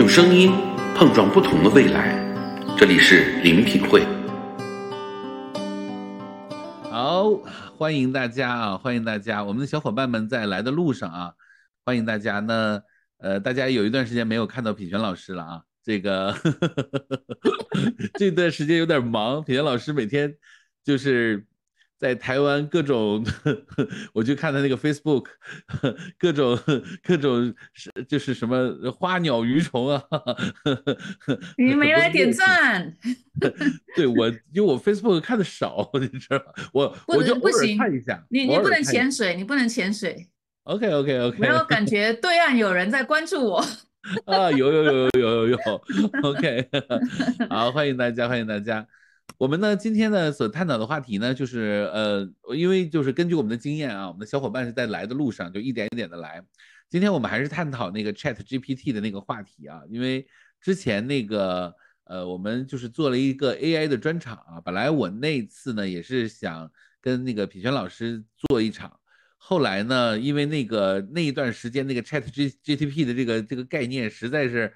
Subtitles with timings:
[0.00, 0.50] 用声音
[0.96, 2.18] 碰撞不同的未来，
[2.74, 4.02] 这里是灵品会。
[6.90, 7.34] 好，
[7.76, 8.78] 欢迎大家啊！
[8.78, 11.32] 欢迎大家，我们的小伙伴们在来的路上啊！
[11.84, 12.40] 欢迎大家。
[12.40, 12.82] 那
[13.18, 16.34] 呃，大家有一段时间没有看到品泉老师了啊，这个
[18.18, 20.34] 这段时间有点忙，品泉老师每天
[20.82, 21.44] 就是。
[22.00, 23.22] 在台湾各种，
[24.14, 25.26] 我就看他那个 Facebook，
[26.18, 26.58] 各种
[27.02, 30.02] 各种是就是什么花鸟鱼虫啊。
[31.58, 32.96] 你没来点赞？
[33.94, 36.44] 对我，因为我 Facebook 看的少，你知道吗？
[36.72, 38.24] 我我就不行看一下。
[38.30, 40.26] 你你不能潜水，你不能潜水。
[40.62, 41.38] OK OK OK。
[41.38, 43.58] 没有感觉对岸有人在关注我。
[44.24, 45.58] 啊，有有有有有有有。
[46.22, 46.66] OK，
[47.50, 48.86] 好，欢迎大家，欢迎大家。
[49.38, 56.42] 我们呢，今天呢所探讨的话题呢，就是呃，因为就是根据我们的经验啊，我们的小伙伴是在来的路上，就一点一点的来。
[56.90, 60.26] 今天我们还是探讨那个 Chat GPT 的那个话题啊，因为
[60.60, 61.74] 之前那个
[62.04, 64.60] 呃，我们就是做了一个 AI 的专场啊。
[64.62, 69.00] 本来我那次呢也是想跟那个品轩老师做一场，
[69.38, 74.74] 后来呢，因为那个那一段时间那个 Chat G GTP 的这个这个概念实在是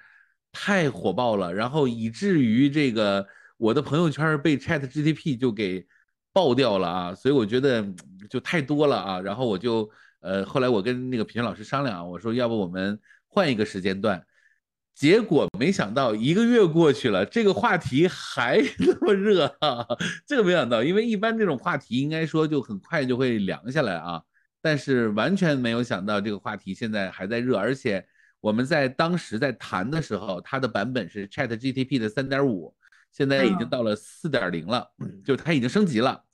[0.53, 3.27] 太火爆了，然后以至于这个。
[3.65, 5.87] 我的朋友圈被 Chat GTP 就给
[6.34, 7.83] 爆掉了啊，所以我觉得
[8.29, 9.20] 就太多了啊。
[9.20, 9.89] 然后我就
[10.20, 14.23] 呃，后来我跟那个品轩老师商量，我说要不我们换一个时间段。
[14.95, 19.87] 结果没想到一个月过去了，这个话题还 那么热啊！
[20.27, 24.23] 这个没想到，因为一般这种话题应该说就很快就会凉下来啊，
[24.61, 28.07] 但是完全没有想到这个话题现在还在热，而且
[28.42, 32.75] 我们在当时在谈的时候，它的版本是 Chat GTP 的三点五。
[33.17, 34.91] 现在已经到了四点零了，
[35.25, 36.25] 就是它已经升级了，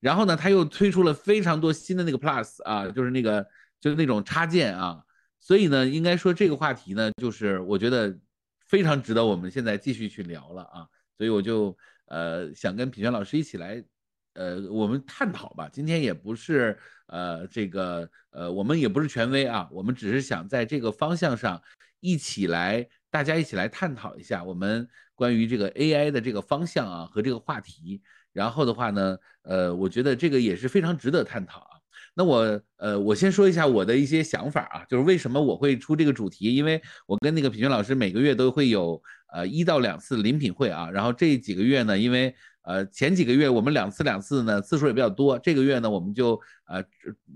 [0.00, 3.46] 然后呢，它又推出了非常多新的那个 Plus 啊，就是那个
[3.78, 5.04] 就是那种插件啊，
[5.38, 8.18] 所以呢，应该说这个话题呢，就是我觉得
[8.66, 13.84] 非常值得我们现在继续去聊了啊，所以我就呃想跟品轩老师一起来
[14.32, 16.74] 呃我们探讨吧，今天也不是
[17.08, 21.62] 呃这个呃我们也不是权威啊，我们只是想在这个方向上
[22.00, 24.88] 一起来大家一起来探讨一下我们。
[25.20, 28.00] 关于这个 AI 的这个方向啊和这个话题，
[28.32, 31.76] 然后的话呢，呃，我觉得这个也是非常值得探讨啊。
[32.14, 38.98] 那我呃，我先说一下我的一些想法啊，就是为什么我会出这个主题，因为我跟那个品轩老师每个月都会有
[39.34, 46.82] 呃一到两次临品会啊，然后这几个月呢，因为呃前几个月我们两次两次呢次数也比较多，这个月呢我们就呃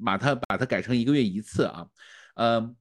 [0.02, 1.86] 把它把它改成一个月一次啊，
[2.36, 2.74] 呃。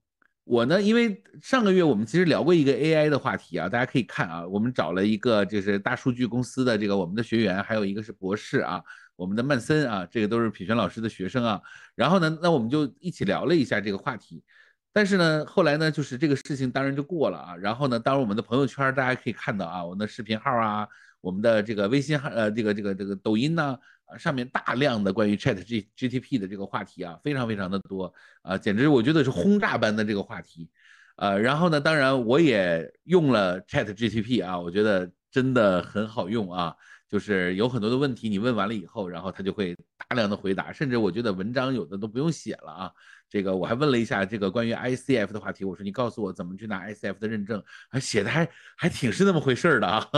[0.46, 8.84] 我呢，因为上个月我们其实聊过一个 AI 的话题啊，大家可以看啊，我们找了一个就是大数据公司的这个我们的学员，还有一个是博士啊，
[9.16, 11.62] 我们的曼森啊，这个都是品轩老师的学生啊。
[11.96, 14.44] 然后呢，那我们就一起聊了一下这个话题。
[14.92, 17.56] 但是呢，后来呢，就是这个事情当然就过了啊。
[17.56, 20.86] 然后呢，当然我们的朋友圈大家可以看到啊，我们的视频号啊，
[21.22, 24.18] 我们的这个微信号呃，这个这个这个抖音呢啊。
[24.18, 30.70] 上面大量的关于 Chat G GTP 的这个话题啊，非常非常的多啊，简直我觉得是轰炸般的这个话题，
[31.16, 36.76] 呃，然后呢，当然我也用了 Chat GTP 啊，我觉得真的很好用啊，
[37.14, 39.78] 就是有很多的问题你问完了以后，然后他就会
[40.10, 42.92] 大量的回答，甚至我觉得文章有的都不用写了啊。
[43.30, 50.10] 这个我还问了一下这个关于 ICF 的话题，我说你告诉我怎么去拿 ICF 的认证，还写的还还挺是那么回事儿的啊，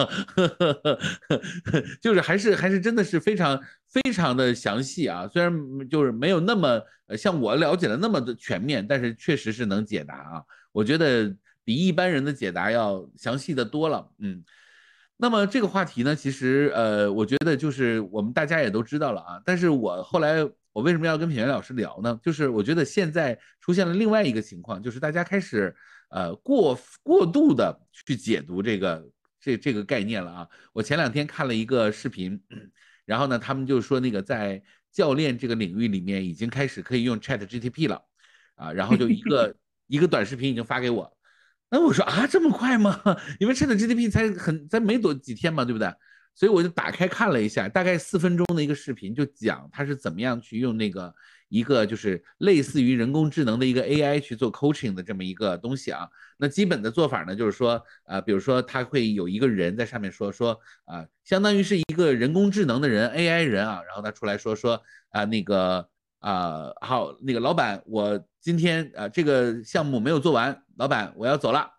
[2.01, 5.53] 就是还是还是真的是非常非常的详细啊，虽然
[5.89, 6.81] 就是没有那么
[7.17, 11.35] 像我了解的那么的全面，但是确实是能解答啊，我觉得
[11.65, 14.41] 比一般人的解答要详细的多了，嗯，
[15.17, 20.47] 那么这个话题呢，其实呃，我觉得就是我们大家也都知道了啊，但是我后来。
[20.75, 22.19] 我为什么要跟品源老师聊呢？
[22.21, 25.73] 就是我觉得现在出现了另外一个情况，就是大家开始
[26.09, 29.09] 呃过过度的去解读这个
[29.39, 30.49] 这这个概念了啊。
[30.73, 32.37] 我前两天看了一个视频，
[33.05, 34.61] 然后呢，他们就说那个在
[34.91, 38.03] 教练这个领域里面已经开始可以用 Chat GTP 了
[38.55, 39.55] 啊，然后就一个
[39.87, 41.14] 一个短视频已经发给我，
[41.75, 43.01] 那我说啊这么快吗？
[43.37, 45.93] 因为 Chat GTP 才很才没多几天嘛，对不对？
[46.33, 51.13] 所以我就打开看了一下，大概四分钟的一个视频，就讲他是怎么样去用那个
[51.49, 56.07] 一个就是类似于人工智能的一个 AI 去做 coaching 的这么一个东西啊。
[56.37, 65.89] 那基本的做法呢，就是说，呃，比如说他会有一个人在上面说说，啊，相当于是一个人工智能的人 AI 人啊，然后他出来说说，啊，那个
[66.25, 71.69] 啊，好，那个老板，我今天啊这个项目没有做完，老板我要走了。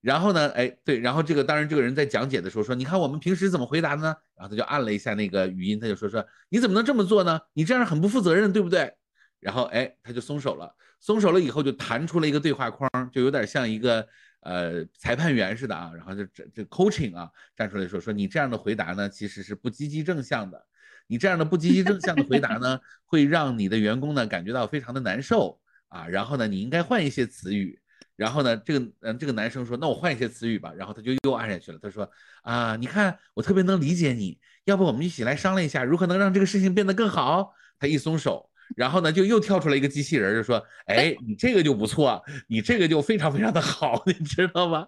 [0.00, 0.48] 然后呢？
[0.50, 7.40] 哎，对，然后这个当然，这个人在讲解的时候说：“你看我们平时怎么回答的呢？”然后他就按了一下那个语音，他就说：“说你怎么能这么做呢？
[7.52, 8.92] 你这样很不负责任，对不对？”
[9.40, 14.06] 然后哎，他就松手了，松手了以后就弹出了一个对话框，就有点像一个
[14.42, 20.62] 呃裁判员似的啊，然后就这这 coaching 啊站出来说说你这样的回答呢其实是不积极正向的，
[21.06, 25.58] 你这样的不积极正向的回答呢会让你的员工呢感觉到非常的难受
[25.88, 27.78] 啊，然后呢你应该换一些词语。
[28.16, 31.78] 然后呢，这个嗯，这个男生说：“那我换一些词语吧。”然后他就又按下去了。
[31.82, 32.08] 他说
[32.42, 44.86] ：“啊，你看我特别能理解你，要不我们一起来商量一下，如何能让这个事情变得更好？”他一松手，然后呢，就又跳出来一个机器人，就说：“哎，你这个就不错，你这个就非常非常的好， 你知道吗？”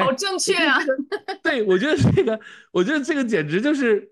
[0.00, 0.78] 好正确啊！
[1.44, 2.40] 对，我觉得这个，
[2.72, 4.08] 我觉得这个简直就是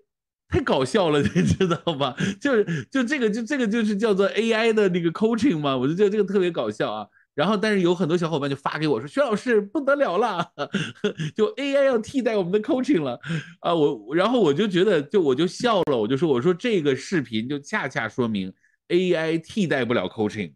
[0.49, 2.15] 太搞笑了， 你知道吗？
[2.39, 7.07] 就是就这个就这个就是叫做 AI 的那个 coaching 嘛，我就觉得这个特别搞笑啊。
[7.35, 10.51] 然后，但是有很多小伙伴就发给我说：“薛老师不得了了，
[11.35, 13.19] 就 AI 要替代我们的 coaching 了
[13.59, 18.53] 啊！”我然后我就觉得，就我就笑了，我就说：“我说这个视频就恰恰说明
[18.89, 20.53] AI 替代不了 coaching，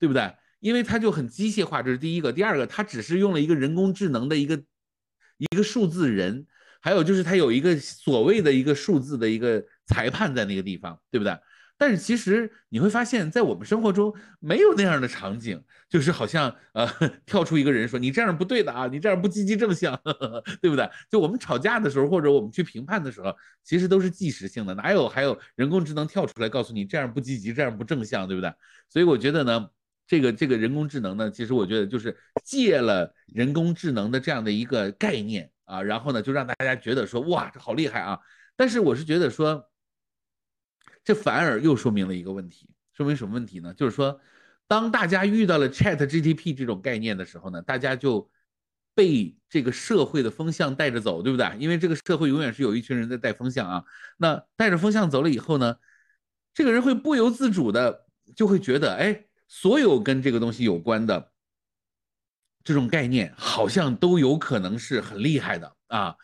[0.00, 0.28] 对不对？
[0.58, 2.32] 因为它就很机械化，这是第一个。
[2.32, 4.60] 第二个，它只是用了一个人工智能的一个
[5.36, 6.48] 一个数字人，
[6.80, 11.36] 还有就是它有一个所谓的一个数字的一个裁判在那个地方，对不对？
[11.80, 16.86] 但是其实你会发现在我们生活中没有那样的场景。”就是好像呃
[17.24, 19.98] 跳出一个人说你这样不对的啊，你这样不积极正向，
[20.60, 20.86] 对不对？
[21.10, 23.34] 就我们吵架的时候，或者我们去评判的时候，
[23.64, 28.52] 其实都是即时性的，哪有还有人工智能跳出来告诉你这样不积极，这样不正向，对不对？
[28.90, 29.66] 所以我觉得呢，
[30.06, 32.14] 这个这个人工智能呢，其实我觉得就是
[32.44, 38.18] 借了人工智能的这样的一个概念啊，然后呢就让大家觉得说哇这好厉害啊。
[38.56, 39.70] 但是我是觉得说，
[41.04, 43.72] 这反而又说明了一个问题，说明什么问题呢？
[43.74, 44.20] 就是说。
[44.70, 48.30] 当大家遇到了 Chat GTP 这种概念的时候呢，大家就
[48.94, 51.56] 被这个社会的风向带着走，对不对？
[51.58, 53.84] 因为这个社会永远是有一群人在带风向啊。
[54.18, 55.76] 那带着风向走了以后呢，
[56.52, 58.04] 这个人会不由自主的
[58.36, 61.32] 就会觉得，哎，所有跟这个东西有关的
[62.68, 66.14] 这种概念好像都有可能是很厉害的啊。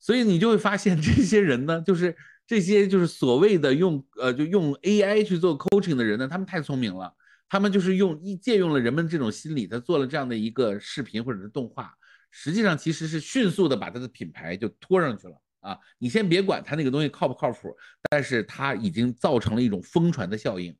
[0.00, 2.16] 所以你就会发现， 这些人呢，就是
[2.48, 7.14] 这些就是所谓的用呃就用 AI 去做 coaching 的人呢，他们太聪明了。
[7.48, 11.94] 他们就是用一借用了人们这种心理，他做了这样的一个视频或者是动画，
[12.32, 15.78] 实际上其实是迅速的把他的品牌就拖上去了啊！
[15.98, 17.76] 你先别管他那个东西靠不靠谱，
[18.10, 20.74] 但是他已经造成了一种疯传的效应。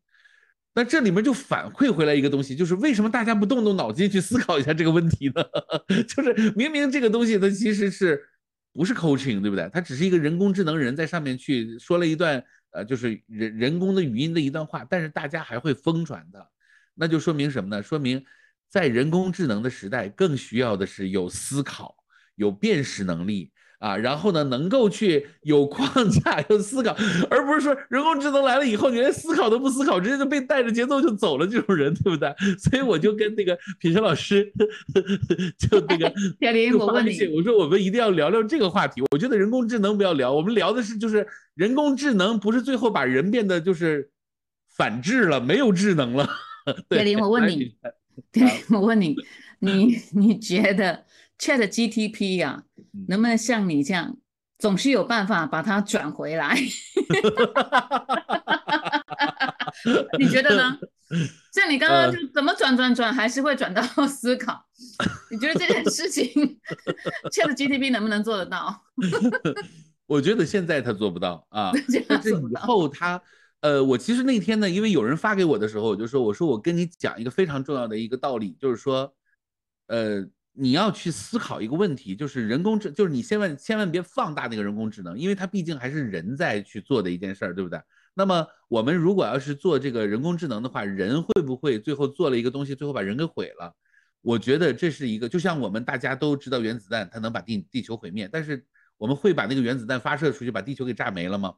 [0.75, 5.45] 那这里面就反馈回来一个东西，就是为什么大家不动动脑筋去思考一下这个问题呢？
[6.09, 8.21] 就是明明这个东西它其实是
[8.73, 9.71] 不是 coaching，对不对？
[9.73, 16.45] 它只是一个人工智能人在上面去说了一段呃，就是人人工的语音的一段话，但是大家还会疯传的。
[16.97, 17.81] 那就说明什么呢？
[17.81, 18.25] 说明
[18.69, 21.95] 在人工智能的时代，更需要的是有思考、
[22.35, 26.97] 有辨识能力啊，然后呢，能够去有框架、 有思考，
[27.29, 32.35] 而不是说人工智能来了以后，你连思考都不思考，直接就被带着节奏就走了这种人，对不对？
[32.59, 34.51] 所以我就跟那个品轩老师，
[35.59, 39.03] 就那个铁林，我问你，我说我们一定要聊聊这个话题。
[39.11, 44.11] 我觉得人工智能不要聊，我们聊的是就是人工智能不是最后把人变得就是
[44.77, 46.29] 反智了，没有智能了。
[46.89, 47.75] 铁林，我问你，
[48.33, 49.15] 对，我问你，
[49.59, 51.05] 你你觉得
[51.39, 52.65] Chat GTP 呀，
[53.09, 54.17] 能不能像你这样，
[54.59, 56.57] 总是有办法把它转回来？
[60.19, 60.79] 你觉得呢？
[61.53, 64.65] 像你刚刚就怎么转转转，还是会转到思考？
[65.31, 66.27] 你觉得这件事情
[67.31, 68.83] Chat GTP 能不能做得到？
[70.07, 71.73] 我觉得现在他做不到啊，
[72.09, 73.21] 但是以后他。
[73.61, 79.11] 呃，我其实那天呢，因为有人发给我的时候，我就说，我说我跟你讲一个非常重要的一个道理，就是说，
[79.87, 80.23] 呃，
[80.57, 87.81] 你要去思考一个问题，就是人工智，就是你千万千万别放大那个人工智能，因为它毕竟还是人在去做的一件事儿，对不对？
[88.15, 93.75] 那么我们如果要是做这个人工智能的话，人会不会最后做了一个东西，最后把人给毁了？
[94.23, 98.65] 我觉得这是一个，就像我们大家都知道原子弹它能把地地球毁灭，但是
[98.97, 101.53] 我们会把那个原子弹发射出去，把地球给炸没了吗？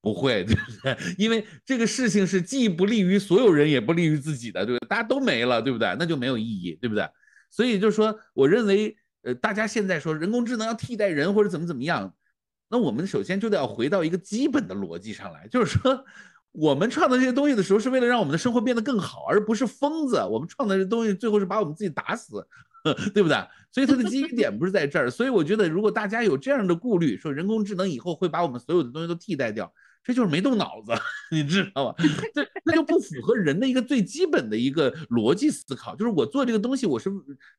[0.00, 0.96] 不会， 对不对？
[1.16, 4.88] 因为这个事情是既不利于所有人，也不利于自己的，对不对？
[4.88, 5.96] 大家都没了，对不对？
[5.98, 7.08] 那就没有意义，对不对？
[7.50, 12.14] 所以就是说，我认为，呃，大家现在说人工智能要替代人或者怎么怎么样，
[12.68, 16.04] 那我们首先就得要回到一个基本的逻辑上来，就是说，
[16.52, 20.16] 我们创造这些东西的时候，是为了让我们的生活变得更好，而不是疯子。
[20.30, 22.46] 我们创造这东西，最后是把我们自己打死，
[23.14, 23.36] 对不对？
[23.70, 25.10] 所以它的基于点不是在这儿。
[25.10, 29.72] 所以我觉得，如果大家有这样的顾虑，说人工智能以后会把我们所有的东西都替代掉。
[30.08, 30.92] 这就是没动脑子，
[31.30, 32.04] 你知道吧？
[32.32, 35.94] 这那就不符合人的一个最基本的一个逻辑思考。
[35.94, 37.10] 就是我做这个东西，我是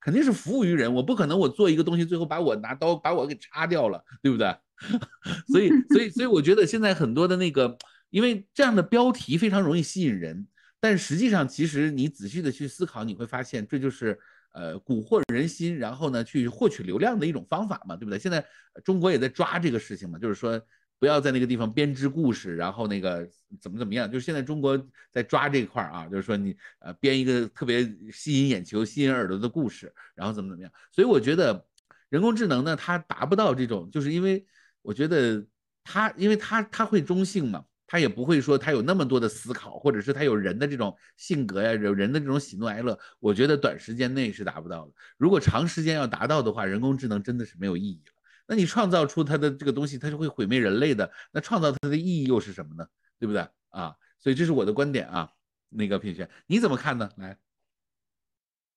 [0.02, 4.52] 肯定是服务于人，我不可能我做一个东西，最后把我拿刀把我给插掉了，对不对？
[5.48, 7.78] 所以，所以，所以我觉得现在很多的那个，
[8.10, 10.48] 因为这样的标题非常容易吸引人，
[10.80, 14.18] 但实际上其实你仔细的去思考，你会发现这就是
[14.54, 18.18] 呃蛊惑人心，然后呢去获取流量的一种方法嘛，对不对？
[18.18, 18.44] 现在
[18.84, 20.60] 中国也在抓这个事情嘛，就是说
[21.00, 23.28] 不要在那个地方编织故事，然后那个
[23.60, 24.78] 怎么怎么样，就是现在中国
[25.12, 30.72] 在抓这块儿啊，就是说你呃编一个特别吸引眼球、吸引耳朵的故事，然后怎么怎么样。
[30.92, 31.66] 所以我觉得
[32.10, 34.46] 人工智能呢，它达不到这种，就是因为
[34.82, 35.46] 我觉得
[35.84, 37.64] 它，因为它它会中性嘛。
[37.92, 42.96] 他也不会说他有那么多的思考，或者是他有人的这种性格呀，有人的这种喜怒哀乐。
[43.20, 44.92] 我觉得短时间内是达不到的。
[45.18, 48.14] 如果长时间要达到的话，人工智能真的是没有意义了。
[48.50, 51.10] 那你创造出它的这个东西，它是会毁灭人类的。
[51.32, 52.88] 那创造它的意义又是什么呢？
[53.20, 53.96] 对不对啊？
[54.18, 55.32] 所以这是我的观点啊。
[55.70, 57.12] 那个品轩，你怎么看呢？
[57.18, 57.38] 来，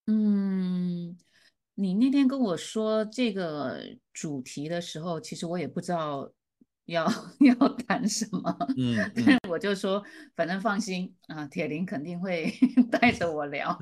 [0.08, 1.16] 嗯，
[1.74, 6.30] 你那天跟我说这个主题的时候，其实我也不知道。
[6.86, 7.06] 要
[7.38, 8.58] 要谈什么？
[8.76, 8.98] 嗯，
[9.48, 10.02] 我就说，
[10.34, 12.52] 反正放心啊，铁林肯定会
[12.90, 13.78] 带着我聊。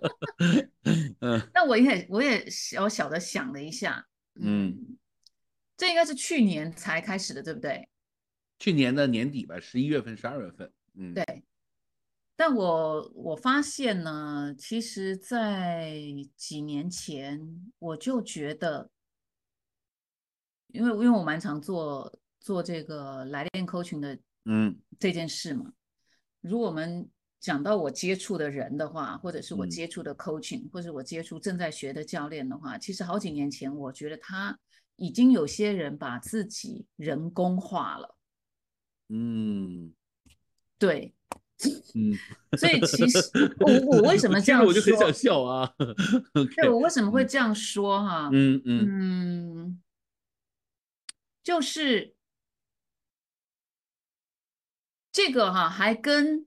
[1.20, 4.06] 嗯，那我也我也小小的想了一下，
[4.40, 4.98] 嗯，
[5.76, 7.88] 这应该是去年才开始的，对不对？
[8.58, 10.72] 去年的年底吧，十一月份、十二月份。
[10.94, 11.44] 嗯，对。
[12.36, 16.00] 但我我发现呢，其实，在
[16.36, 18.90] 几年前我就觉得。
[20.72, 25.72] 因为因为我蛮常做做这个来电 coaching 的，嗯，这件事嘛。
[26.42, 34.58] 如果我们讲到我接触的人的话，或者是我接触的 coaching，或者我接触正在学的教练的话，其实好几年前，我觉得他
[34.96, 38.16] 已经有些人把自己人工化了。
[39.08, 39.94] 嗯，
[40.78, 41.14] 对，
[41.94, 42.12] 嗯，
[42.58, 43.18] 所以其实
[43.60, 44.68] 我我为什么这样说？
[44.68, 45.74] 我就很想笑啊。
[46.56, 48.28] 对，我为什么会这样说哈？
[48.32, 49.82] 嗯嗯嗯。
[51.42, 52.14] 就是
[55.10, 56.46] 这个哈，还跟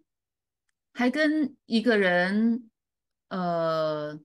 [0.94, 2.70] 还跟一个人，
[3.30, 4.20] 呃，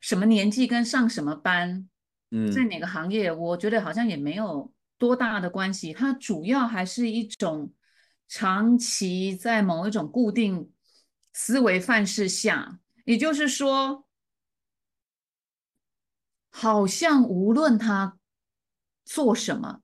[0.00, 1.88] 什么年纪跟上什么班，
[2.30, 5.92] 嗯，在哪个行业，我觉得好像也没有多大的关系。
[5.92, 7.72] 它主要还是一种
[8.26, 10.72] 长期在某一种固定
[11.32, 14.06] 思维范式下，也就是说，
[16.48, 18.18] 好像无论他
[19.04, 19.80] 做什么。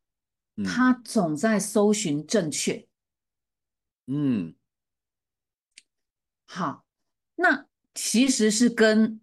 [0.65, 2.89] 他总在搜寻正确。
[4.09, 4.57] 嗯，
[6.51, 6.87] 好，
[7.35, 9.21] 那其实是跟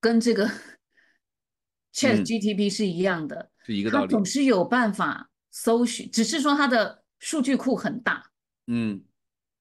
[0.00, 0.46] 跟这个
[1.92, 4.06] Chat GTP 是一样的，是一个道理。
[4.06, 8.30] 他总是有办法搜寻，只是说它的数据库很大。
[8.68, 9.02] 嗯，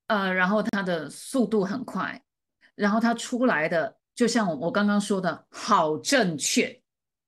[0.06, 2.24] 呃，然后它的速度很快，
[2.76, 6.80] 然后它出来的就像我我刚刚说的，好正确。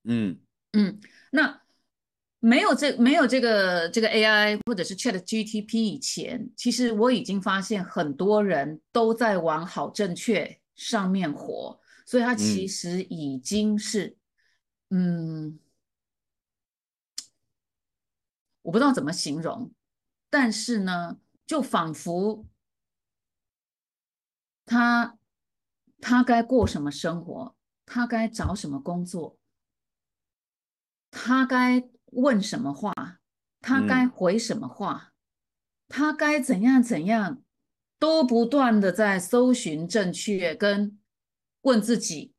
[0.03, 0.39] 嗯
[0.73, 1.64] 嗯，那。
[2.45, 14.15] 没有这没有这个这个 AI 或者是 Chat GTP 以前，其实我已经发现很多人都在往好正确上面活，所以它其实已经是，
[14.91, 15.57] 嗯，
[18.61, 19.71] 我不知道怎么形容，
[20.29, 22.45] 但是呢，就仿佛
[24.67, 25.17] 他
[25.99, 27.55] 他该过什么生活，
[27.87, 29.35] 他该找什么工作，
[31.09, 31.89] 他该。
[32.15, 32.93] 问什么话，
[33.61, 35.13] 他该回什么话，
[35.87, 37.43] 他该怎样怎样，
[37.99, 40.97] 都不断的在搜寻正确，跟
[41.61, 42.33] 问自己：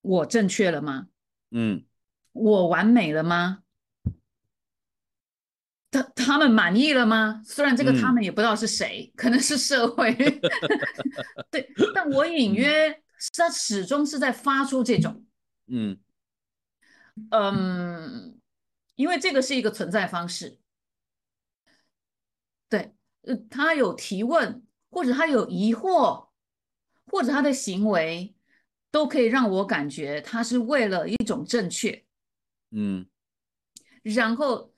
[0.00, 1.08] 我正确了吗？
[1.50, 1.84] 嗯，
[2.32, 3.62] 我完美了吗？
[5.90, 7.42] 他他们满意了吗？
[7.44, 10.14] 虽然这个他们也不知道是谁， 可能是社会，
[11.50, 13.02] 对，但我隐约
[13.34, 15.24] 他始终是在发出这种，
[15.66, 15.98] 嗯。
[17.30, 18.35] 嗯，
[18.96, 20.58] 因为这个是一个存在方式，
[22.68, 26.28] 对，呃，他有提问，或者他有疑惑，
[27.06, 28.34] 或者他的行为，
[28.90, 32.04] 都可以让我感觉他是为了一种正确，
[32.70, 33.06] 嗯，
[34.02, 34.72] 然后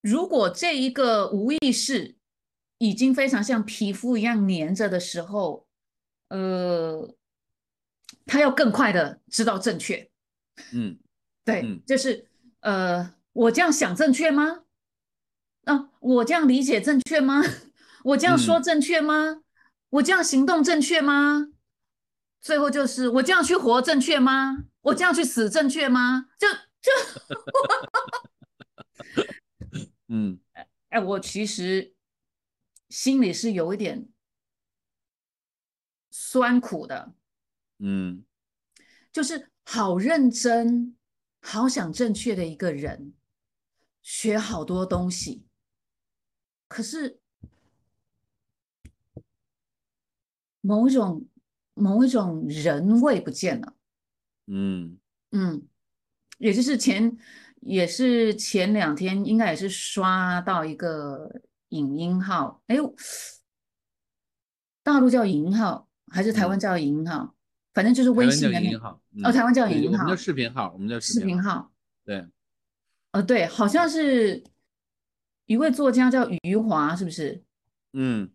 [0.00, 2.16] 如果这一个无意识
[2.78, 5.66] 已经非常像皮肤一样粘着的时候，
[6.28, 7.14] 呃。
[8.24, 10.08] 他要更快的知道正确，
[10.72, 10.96] 嗯，
[11.44, 12.28] 对，就是
[12.60, 14.64] 呃，我这样想正确吗？
[15.64, 17.42] 啊，我这样理解正确吗？
[18.04, 19.42] 我这样说正确吗？
[19.90, 21.48] 我这样行动正确吗？
[22.40, 24.64] 最后就是我这样去活正确吗？
[24.80, 26.28] 我这样去死正确吗？
[26.38, 26.48] 就
[26.80, 26.90] 就，
[30.08, 30.40] 嗯，
[30.90, 31.94] 哎，我其实
[32.88, 34.08] 心里是有一点
[36.10, 37.14] 酸苦的。
[37.78, 38.24] 嗯，
[39.12, 40.96] 就是好认真、
[41.44, 43.12] 好想正确的一个人，
[44.00, 45.44] 学好多东西，
[46.68, 47.18] 可是
[50.60, 51.28] 某一种
[51.74, 53.74] 某一种人味不见了。
[54.46, 54.98] 嗯
[55.32, 55.66] 嗯，
[56.38, 57.18] 也就是前
[57.60, 62.94] 也是前两天，应该也是刷到一个影音号，哎呦，
[64.82, 67.34] 大陆叫影音号还是台湾嗯叫影音号？
[67.72, 68.58] 反正就是微信的
[69.24, 71.72] 哦，台湾叫对影音号我们叫，视频号，我们叫视频号，号。
[72.04, 72.26] 对，
[73.12, 74.42] 呃，对，好像是
[75.46, 77.42] 一位作家叫余华，是不是？
[77.92, 78.30] 嗯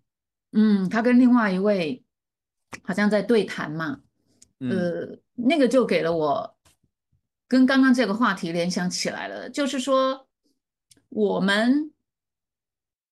[0.52, 2.04] 嗯，他跟另外一位
[2.84, 4.02] 好像在对谈嘛。
[4.60, 6.58] 嗯呃，那个就给了我
[7.48, 10.28] 跟刚刚这个话题联想起来了，就是说
[11.10, 11.92] 我们，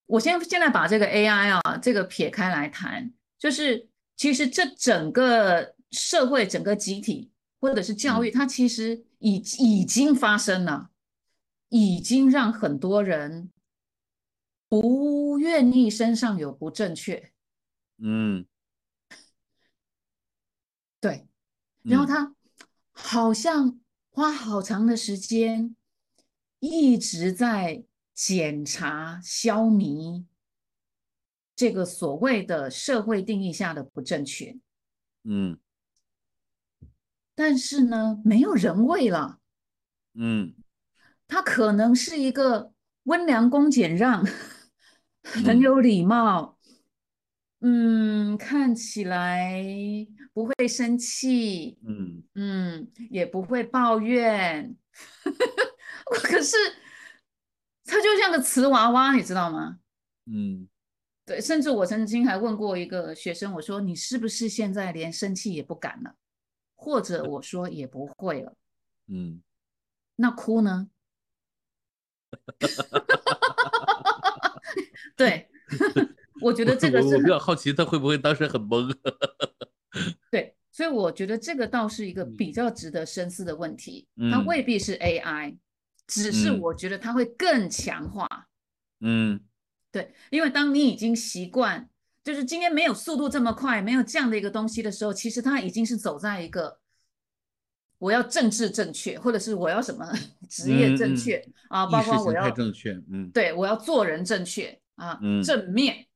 [0.07, 8.33] 我先现在把这个 AI 啊，这个撇开来谈，就是其实这整个社会、整个集体或者是教育，嗯。
[8.33, 10.89] 它其实已已经发生了，
[11.69, 13.51] 已经让很多人
[14.67, 17.31] 不愿意身上有不正确，
[17.97, 18.45] 嗯，
[20.99, 21.27] 对。
[21.83, 22.35] 然后嗯他
[22.91, 25.75] 好像花好长的时间
[26.59, 30.25] 一直在检查、消弭
[31.55, 34.57] 这个所谓的社会定义下的不正确，
[35.23, 35.59] 嗯
[37.35, 39.39] 但是呢，没有人味了。
[40.17, 40.53] 嗯
[41.27, 42.71] 他可能是一个
[43.03, 44.23] 温良恭俭让，
[45.23, 46.57] 很嗯有礼貌，
[47.61, 49.61] 嗯，看起来
[50.33, 54.75] 不会生气，嗯嗯，也不会抱怨，
[56.23, 56.55] 可是
[57.83, 59.79] 他就像个瓷娃娃，你知道吗？
[60.27, 60.67] 嗯
[61.25, 66.15] 对，甚至我曾经还问过一个学生，我说你是不是现在连生气也不敢了？
[66.75, 68.53] 或者我说也不会了，
[69.07, 69.41] 嗯，
[70.17, 70.89] 那哭呢？
[75.15, 75.49] 对，
[76.41, 78.93] 我觉得这个我我比较好奇，他会不会当时很懵？
[80.29, 84.07] 对，所以我觉得这个倒是一个嗯比较值得深思的问题。
[84.31, 85.57] 它嗯未必是 AI，
[86.07, 88.27] 只是嗯我觉得它会更强化。
[88.99, 89.39] 嗯
[89.91, 91.89] 对，因为当你已经习惯，
[92.25, 96.79] 就是今天没有速度这么快，没有这样的一个东西的时候，其实它已经是走在一个
[97.99, 100.11] 我要政治正确，或者是我要什么
[100.49, 103.29] 职业正确啊，包括我要正确，嗯。
[103.31, 105.43] 对我要做人正确啊，嗯。
[105.43, 106.07] 正面、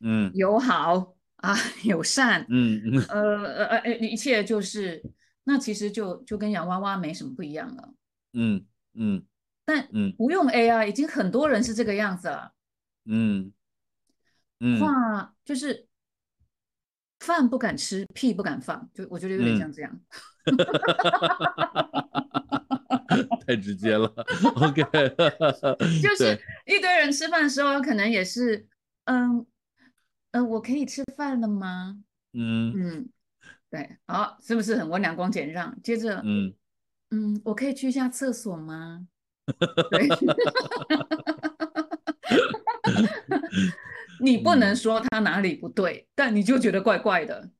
[0.00, 0.32] 嗯。
[0.34, 3.04] 友好啊，友善，嗯嗯。
[3.08, 5.00] 呃呃呃，呃一切就是
[5.44, 7.88] 那其实就就跟洋娃娃没什么不一样了。
[8.32, 9.22] 嗯嗯。
[9.64, 10.12] 但嗯。
[10.16, 12.52] 不用 AI，已经很多人是这个样子了。
[13.04, 13.52] 嗯嗯
[14.80, 15.86] 话就是
[17.20, 20.00] 饭不敢吃，屁不敢放，就我觉得有点嗯像这样。
[23.46, 24.06] 太直接了。
[24.56, 24.82] OK，
[26.02, 28.66] 就是一堆人吃饭的时候，可能也是，
[29.04, 29.46] 嗯，
[30.32, 31.98] 呃，我可以吃饭了吗？
[32.32, 33.08] 嗯嗯，
[33.70, 35.80] 对，好，是不是很温良恭俭让？
[35.82, 36.54] 接着，嗯
[37.10, 39.06] 嗯，我可以去一下厕所吗？
[39.90, 40.08] 对，
[44.22, 47.50] 你不能嗯说他哪里不对，但你就觉得怪怪的。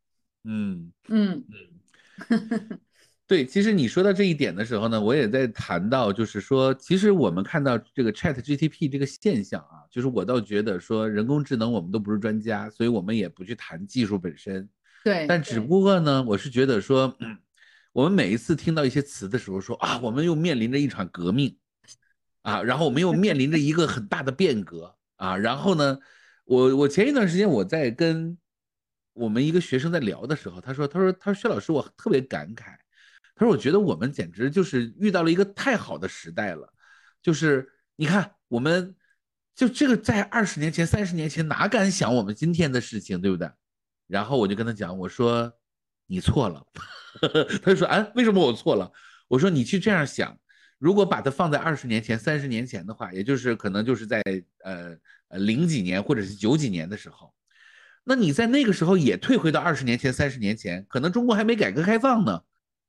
[0.45, 0.93] 嗯。
[1.09, 2.81] 嗯嗯
[3.27, 14.69] 对，其实你说到这一点的时候呢，我也在谈到，就是说，其实我们看到这个 Chat GTP 这个现象啊，就是我倒觉得说，人工智能我们都不是专家，所以我们也不去谈技术本身。
[15.03, 17.39] 对，但只不过呢，我是觉得说，嗯
[17.93, 21.57] 我们每一次听到一些词的时候说啊，我们又面临着一场革命，
[22.43, 25.99] 啊，然后我们又面临着一个很大的变革啊，然后呢，
[26.53, 28.37] 我我前一段时间我在跟
[29.15, 32.77] 我们一个学生在聊的时候，他说，他说，他说薛老师，我特别感慨，
[33.35, 36.71] 他说我觉得我们简直就是遇到了一个太好的时代了，
[37.23, 38.95] 就是你看我们
[39.55, 43.51] 就这个在二十年前、三十年前哪敢想我们今天的事情，对不对？
[44.07, 45.51] 然后我就跟他讲，我说
[46.07, 46.63] 你错了，
[47.65, 48.93] 他就说啊，为什么我错了？
[49.29, 50.39] 我说你去这样想，
[50.83, 54.21] 如果把它放在二十年前、三十年前的话，也就是可能就是在
[54.65, 54.97] 呃
[55.29, 57.33] 呃零几年或者是九几年的时候，
[58.03, 62.41] 那你在那个时候也退回到二十年前、三十年前，可能中国还没改革开放呢，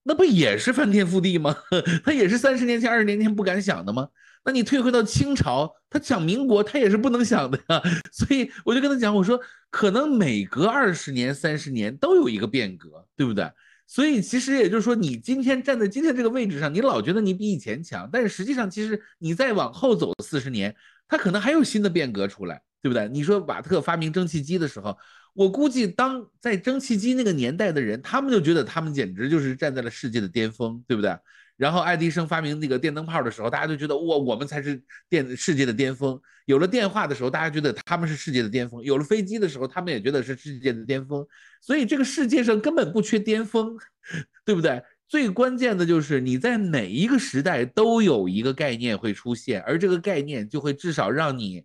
[0.01, 1.55] 那不也是翻天覆地吗？
[2.03, 4.09] 他也是三十年前、二十年前不敢想的吗？
[4.43, 7.79] 那你退回到清朝，他讲民国，他也是不能想的呀。
[8.11, 13.47] 所以我就跟他讲，我说可能每隔二十年、三十年都有一个变革，对不对？
[13.85, 20.75] 所以其实也就是说，你今天站在今天这个位置上，你老觉得你比以前强，但是实际上其实你再往后走四十年，
[21.07, 22.61] 它可能还有新的变革出来。
[22.83, 23.07] 对不对？
[23.07, 24.97] 你说瓦特发明蒸汽机的时候，
[25.33, 31.17] 我估计当在蒸汽机那个年代的人，他们就觉得他们简直就是站在了世界的巅峰，对不对？
[31.63, 36.19] 然后爱迪生发明那个电灯泡的时候，大家就觉得哇，我们才是电世界的巅峰。
[36.45, 41.25] 有了电话的时候，大家觉得他们是世界的巅峰；有了飞机的时候，他们也觉得是世界的巅峰。
[41.61, 43.77] 所以这个世界上根本不缺巅峰，
[44.43, 44.83] 对不对？
[45.07, 51.63] 最关键的就是你在每一个时代都有一个概念会出现，而这个概念就会至少让你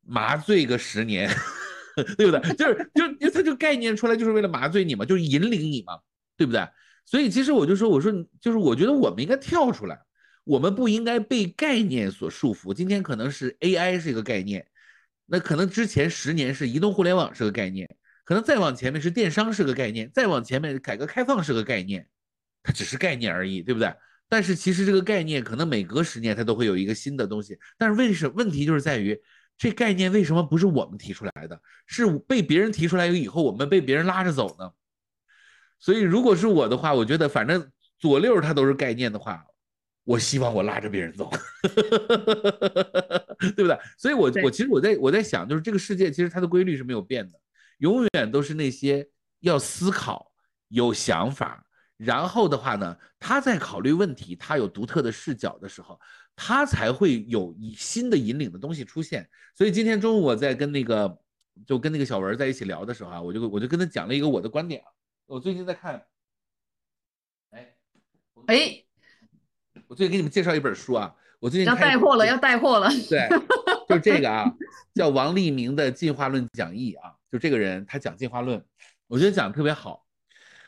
[0.00, 1.28] 麻醉个十年，
[2.16, 2.40] 对不对？
[2.54, 2.90] 就是
[3.20, 5.98] 就它就概念出来就是为了麻醉你嘛，就是引领你嘛，
[6.38, 6.66] 对不对？
[7.04, 9.98] 所以其实我就说，我说就是我觉得我们应该跳出来，
[10.44, 12.72] 我们不应该被概念所束缚。
[12.72, 14.66] 今天可能是 AI 是一个概念，
[15.26, 17.88] 那可能之前十年是移动互联网是个概念，
[18.24, 22.08] 可能再往前面是电商是个概念，再往前面改革开放是个概念，
[22.62, 23.94] 它只是概念而已，对不对？
[24.28, 29.20] 但是其实这个概念可能每隔十年它都会有一个新的东西，但是为什问题就是在于
[29.58, 34.70] 这概念为什么不是我们提出来的，是被别人提出来以后我们被别人拉着走呢？
[35.84, 39.44] 所以，如果是我的话，我觉得反正左六它都是概念的话，
[40.04, 41.30] 我希望我拉着别人走，
[43.54, 43.78] 对不对？
[43.98, 47.38] 所以，我我其实我在我在想，就是这个世界其实它的规律是没有变的，
[47.80, 49.06] 永远都是那些
[49.40, 50.32] 要思考、
[50.68, 51.62] 有想法，
[51.98, 56.00] 然后的话呢，他在考虑问题，他有独特的视角的时候，
[56.34, 59.28] 他才会有以新的引领的东西出现。
[59.54, 61.14] 所以今天中午我在跟那个
[61.66, 64.88] 就跟那个小文在一起聊的时候啊，我就我就跟他讲了一个我的观点啊。
[65.26, 66.04] 我最近在看，
[67.50, 67.74] 哎，
[68.46, 68.84] 哎，
[69.88, 71.14] 我最近给你们介绍一本书啊。
[71.40, 72.88] 我最近要带货了，要带货了。
[73.08, 73.28] 对，
[73.88, 74.44] 就这个啊，
[74.94, 77.12] 叫王立明的进化论讲义啊。
[77.32, 78.62] 就这个人，他讲进化论，
[79.06, 80.04] 我觉得讲的特别好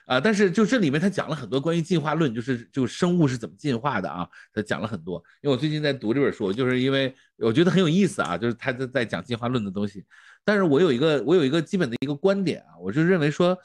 [0.07, 0.19] 啊。
[0.19, 4.27] 但是就这里面他讲了很多关于进化论，就是就生物是怎么进化的啊。
[4.53, 5.23] 他讲了很多。
[5.43, 10.05] 因为我最近在读这本书，就是因为我觉得很有意思啊，就是他在在讲进化论的东西。
[10.45, 13.57] 但是我有一个我有一个基本的一个观点啊，我就认为说。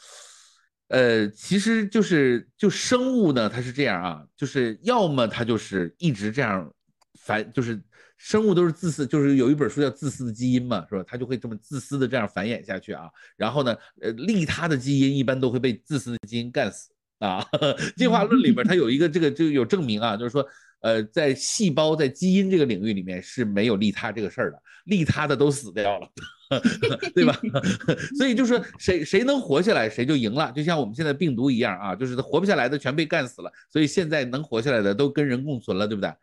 [0.92, 6.70] 呃，其实就是就生物呢，它是这样啊，就是要么它就是一直这样
[7.22, 7.82] 繁，就是
[8.18, 11.04] 生物都是自私，就是有一本书叫《自私的基因》嘛，是吧？
[11.08, 13.10] 它就会这么自私的这样繁衍下去啊。
[13.38, 17.42] 然后呢，呃，利他的基因一般都会被自私的基因干死啊。
[17.96, 20.46] 进化论里边它有一个这个就有证明啊，就是说，
[20.82, 26.08] 呃，在细胞在基因这个领域里面是没有利他这个事儿的，利他的都死掉了。
[27.16, 27.40] 对吧？
[28.18, 30.52] 所以就是谁谁能活下来，谁就赢了。
[30.52, 33.52] 就像我们现在病毒一样啊，就是活不下来的全被干死了。
[33.70, 36.14] 所以现在能活下来的都跟人共存了，对不对？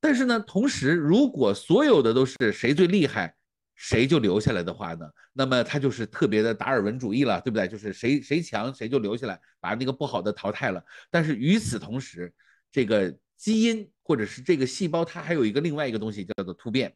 [0.00, 3.34] 但是呢，同时如果所有的都是谁最厉害，
[3.74, 7.68] 谁就留下来的话呢，那么他就是特别的达尔文主义了，对不对？
[7.68, 10.82] 就是谁谁强谁就留下来，把那个不好的淘汰了。
[11.10, 12.32] 但是与此同时，
[12.72, 16.94] 这个基因或者是这个细胞，它还有一个另外一个东西叫做突变，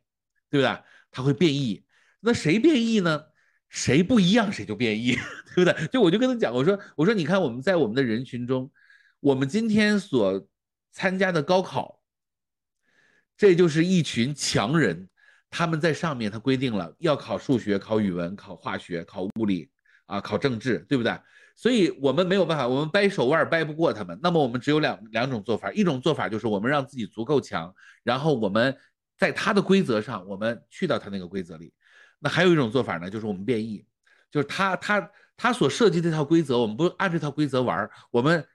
[0.50, 0.79] 对不对？
[1.11, 1.83] 它会变异。
[2.20, 3.24] 那谁变异呢？
[3.68, 5.16] 谁不一样谁就变异，
[5.54, 5.87] 对不对？
[5.88, 8.70] 就我就跟他讲，我说我说你看我们在我们的人群中，
[9.20, 10.44] 我们今天所
[10.90, 12.00] 参加的高考，
[13.37, 15.09] 这就是一群强人，
[15.50, 19.70] 他们在上面他规定了要考数学、考语文、考化学、考物理
[20.06, 21.16] 啊，考政治，对不对？
[21.54, 24.18] 所以我们没有办法，我们掰手腕掰不过他们。
[24.20, 28.76] 那么我们只有两两种做法，一种做法就是我们让自己足够强，然后我们
[29.16, 31.72] 在他的规则上，我们去到他那个规则里。
[32.20, 33.85] 那还有一种做法呢，就是我们变异，
[34.30, 38.46] 就是他他他所设计这套规则，我们不按这套规则玩，我们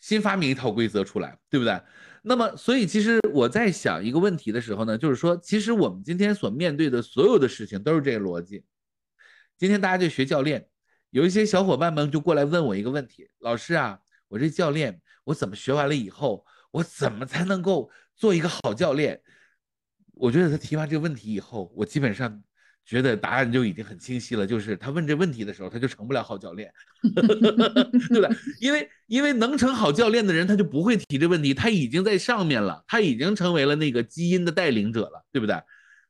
[0.00, 1.78] 新发明一套规则出来，对不对？
[2.22, 8.64] 那么，所以其实我在想一个问题的时候呢，就是说，其实我们今天所面对的所有的事情都是这个逻辑。
[9.58, 10.66] 今天大家就学教练，
[11.10, 19.20] 有一些小伙伴们就过来问我一个问题：老师啊，我这教练，我怎么学完了以后，我怎么才能够做一个好教练？
[20.14, 22.42] 我觉得他提完这个问题以后，我基本上。
[22.88, 26.72] 觉得答案就已经很清晰了，就是他问这问题的时候，他就成不了好教练，
[28.08, 28.30] 对吧？
[28.62, 35.54] 因为因为能成好教练的人，他就不会提这问题，他已经在上面了，他已经成为了那个基因的带领者了，对不对？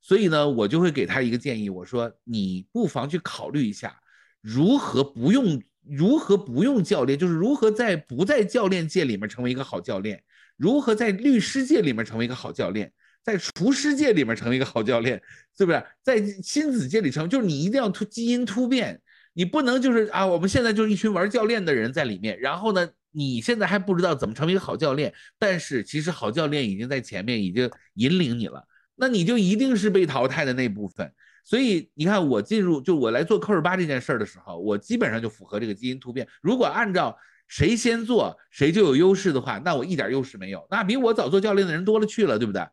[0.00, 3.96] 所以呢，我就会给他一个建议，我说你不妨去考虑一下，
[4.40, 10.22] 如何不用如何不用教练，就是如何在不在教练界里面成为一个好教练，
[10.56, 12.92] 如何在律师界里面成为一个好教练。
[13.28, 15.20] 在厨师界里面成为一个好教练，
[15.54, 15.84] 是不是？
[16.02, 18.98] 在亲子界里成，就是你一定要突基因突变，
[19.34, 31.12] 你不能就是啊，我们现在就是一群玩教练的人在里面，然后呢，你现在还不知道怎么成为一个好教练，但是其实好教练已经在前面已经引领你了，那你就一定是被淘汰的那部分。
[31.44, 36.26] 所以你看，我进入就我来做扣二八这件事儿的时候，我基本上就符合这个基因突变。
[36.40, 37.14] 如果按照
[37.46, 42.66] 谁先做谁就有优势的话，那我一点优势没有，那比我早做教练的人多了去了，对不对？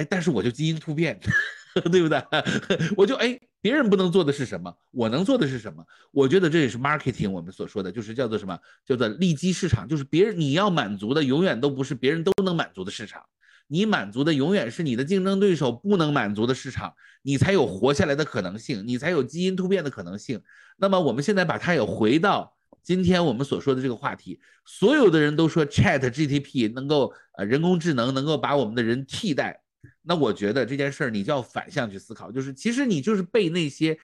[0.00, 1.20] 哎，但是我就基因突变，
[1.92, 2.22] 对不对？
[2.96, 4.74] 我就哎，别人不能做的是什么？
[4.92, 5.84] 我能做的是什么？
[6.10, 8.58] 我觉得这也是 marketing 我们所说的，就是叫做什么？
[8.86, 13.22] 叫做利基市场，就是别人你要满足的永远都不是别人都能满足的市场，
[13.68, 20.40] 你满足的永远是你的竞争对手不能满足的市场，你才有活下来的可能性，你才有基因突变的可能性。
[20.78, 29.60] 那么我们现在把它也回到今天我们所说的这个话题，所有的人都说 Chat GTP 能够呃人工智能能够把我们的人替代。
[30.02, 33.98] 那我觉得这件事儿你就要反向去思考，就是其实你就是被那些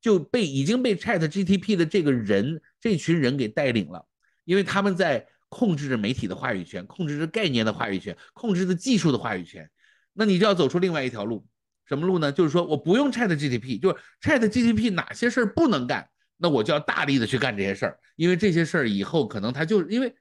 [0.00, 4.06] 就被已经被 Chat GTP 的这个人这群人给带领了，
[4.44, 9.68] 因为他们在控制着媒体的话语权，控制着概念的话语权，控制着技术的话语权。
[10.14, 11.46] 那你就要走出另外一条路，
[11.86, 12.32] 什么路呢？
[12.32, 20.14] 就是说我不用 Chat GTP，就是 Chat GTP 哪些事儿不能干，那我就要大力的去干这些事儿，因为这些事儿以后可能它就因为。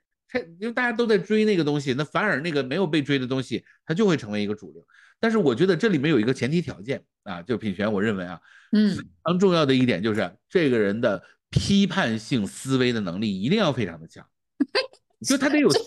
[0.61, 4.81] 因为大家都在追那个东西，那反而那个没有被追的东西，它就会成为一个主流。
[5.21, 14.25] 但是我觉得这里面有一个前提条件啊，就品璇，我认为啊，嗯，非常重要的一点就是这个人的批判性思维的能力一定要非常的强，
[15.23, 15.79] 就他得有思，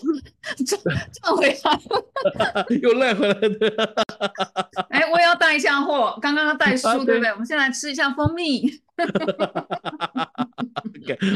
[0.65, 0.77] 这
[1.11, 4.05] 这回来， 又赖回来的。
[4.89, 7.29] 哎，我也要带一下货，刚刚带书对不对？
[7.31, 8.81] 我们先来吃一下蜂蜜。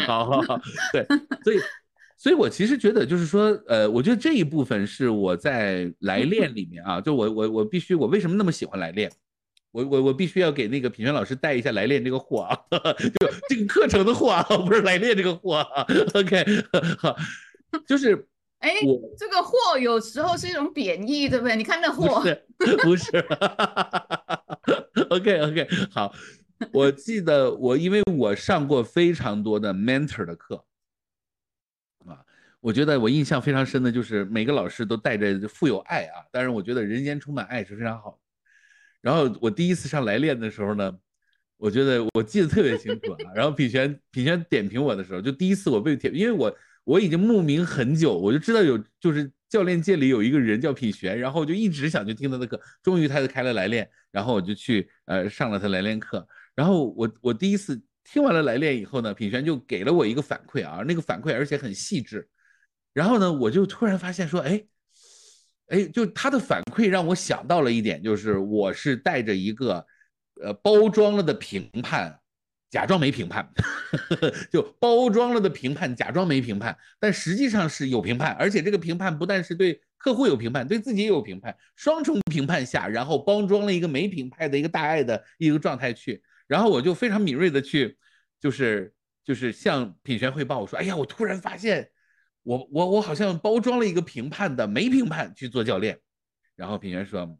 [0.08, 0.62] 好好好，
[0.94, 1.06] 对，
[1.44, 1.60] 所以。
[2.22, 9.10] 所以，我其实觉得，就是说，呃，我觉得这一部分是我在来练里面啊，就我我我必须，我为什么那么喜欢来练？
[9.72, 12.60] 我我我必须要给那个品轩老师带一下来练这个货啊，
[13.00, 15.86] 就这个课程的货啊，不是来练这个货啊。
[16.14, 16.44] OK，
[16.98, 17.16] 好，
[17.88, 18.28] 就是，
[18.58, 18.74] 哎，
[19.18, 21.56] 这个货有时候是一种贬义，对不对？
[21.56, 22.22] 你看那货，
[22.84, 23.06] 不是
[25.10, 26.12] ，OK OK，好，
[26.74, 30.66] 我记得我因为我上过非常多的 mentor 的课。
[32.62, 38.18] 我觉得我印象非常深的就是每个老师都带着富有爱啊，当然我觉得人间充满爱是非常好的。
[39.02, 40.94] 然后我第一次上来练的时候呢，
[41.56, 43.32] 我觉得我记得特别清楚啊。
[43.34, 52.60] 然后品璇品璇点评我的时候，就第一次我被点，因为我我已经慕名很久，我就知道有就是教练界里有一个人叫品璇，然后我就一直想去听他的课。
[52.84, 56.28] 终于他就开了来练，然后我就去呃上了他来练课。
[56.54, 62.28] 然后我我第一次听完了来练以后呢，品璇就给了我一个反馈啊，那个反馈而且很细致。
[62.94, 64.64] 然后呢，我就突然发现说，哎，
[65.68, 69.86] 哎，就他的反馈让我想到了一点，就是我是带着一个，
[70.42, 72.20] 呃，包装了的评判，
[72.72, 73.48] 假装没评判，
[74.52, 87.96] 就包装了的评判，假装没评判，但实际上是有评判，而且这个评判不但是对客户有评判，对自己也有评判，双重评判下，然后包装了一个没评判的一个大爱的一个状态去，然后我就非常敏锐的去，
[88.42, 88.92] 就是
[89.24, 91.88] 就是向品璇汇报，我说，哎呀，我突然发现。
[92.44, 96.00] 我我我好像包装了一个评判的没评判去做教练，
[96.56, 97.38] 然后品源说：“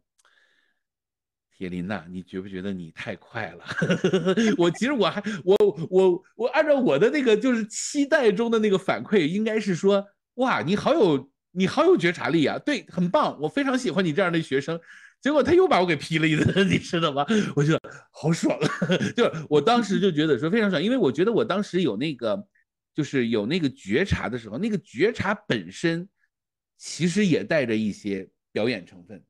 [1.56, 3.64] 铁林呐，你觉不觉得你太快了？
[4.56, 5.56] 我其实我还我
[5.90, 14.78] 我我按照我的那个就是期待中的那个反馈，应该是说哇，你好有你好有觉察力啊，对，很棒，我非常喜欢你这样的学生。
[15.20, 17.26] 结果他又把我给批了一顿， 你知道吗？
[17.56, 18.56] 我觉得好爽，
[19.16, 22.46] 就我当时就觉得说非常爽，因为我觉得我当时有那个。
[22.94, 26.08] 就是有那个觉察的时候，那个觉察本身
[26.76, 29.22] 其实也带着一些表演成分。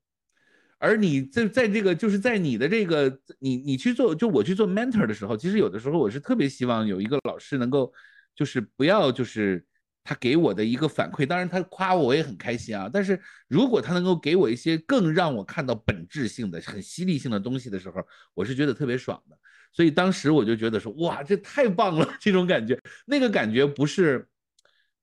[0.77, 7.93] 而你在在这个就是在你的这个你你去做就我去做 mentor 的时候，其实有的时候我是特别希望有一个老师能够
[8.35, 9.63] 就是不要就是
[10.03, 12.89] 他给我的一个反馈，当然他夸我我也很开心啊。
[12.91, 18.01] 但是如果他能够给我一些更让我看到本质性的很犀利性的东西的时候，
[18.33, 19.37] 我是觉得特别爽的。
[19.71, 22.07] 所以当时我就觉得说，哇，这太棒了！
[22.19, 24.27] 这种感觉，那个感觉不是，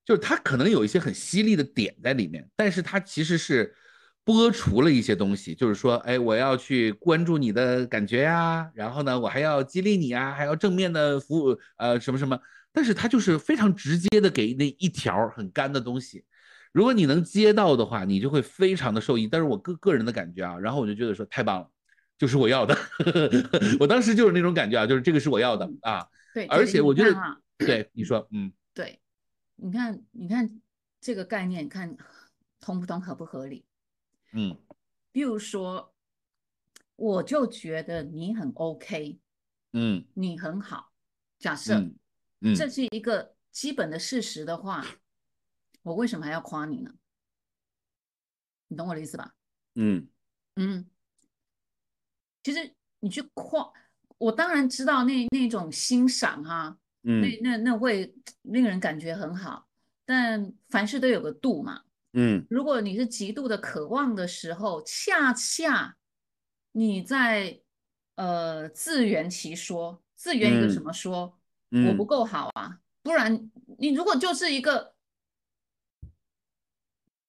[0.05, 3.75] 就是它可能有一些很犀利的点在里面，但是它其实是
[4.25, 12.39] 剥除了一些东西，就是说，哎，我要去关注你的感觉呀，然后呢，我还要激励你啊，还要正面的服务，呃，什么什么，
[12.73, 16.25] 但是它就是非常直接的给那一条很干的东西，
[16.73, 19.27] 如果你能接到的话，你就会非常的受益。
[19.27, 21.71] 但是我个个人的感觉啊，然后我就觉得说太棒了。
[22.19, 22.77] 就是我要的，
[23.79, 26.07] 我当时就是那种感觉啊，就是这个是我要的啊。
[26.35, 27.15] 对，而且我觉得，
[27.57, 29.01] 对你说，嗯，对，
[29.55, 30.61] 你看，你看
[31.01, 31.97] 这个概念，看
[32.59, 33.65] 通不通，合不合理？
[34.33, 34.57] 嗯，
[35.13, 35.95] 比如说，
[36.97, 39.21] 我就觉得你很 OK，
[39.73, 40.93] 嗯，你很好。
[41.39, 41.81] 假设，
[42.41, 44.85] 嗯，这是一个基本的事实的话，
[45.83, 46.93] 我为什么还要夸你呢？
[48.67, 49.33] 你懂我的意思吧？
[49.77, 50.09] 嗯
[50.57, 50.85] 嗯。
[52.43, 53.71] 其实你去夸
[54.19, 59.67] 我，当然知道那那种欣赏哈，嗯，那那那会令人感觉很好。
[60.05, 61.83] 但凡事都有个度嘛，
[62.15, 65.97] 嗯，如果你是极度的渴望的时候，恰恰
[66.73, 67.61] 你在
[68.17, 71.39] 呃自圆其说，自圆一个什么说？
[71.87, 74.95] 我不够好啊，不然你如果就是一个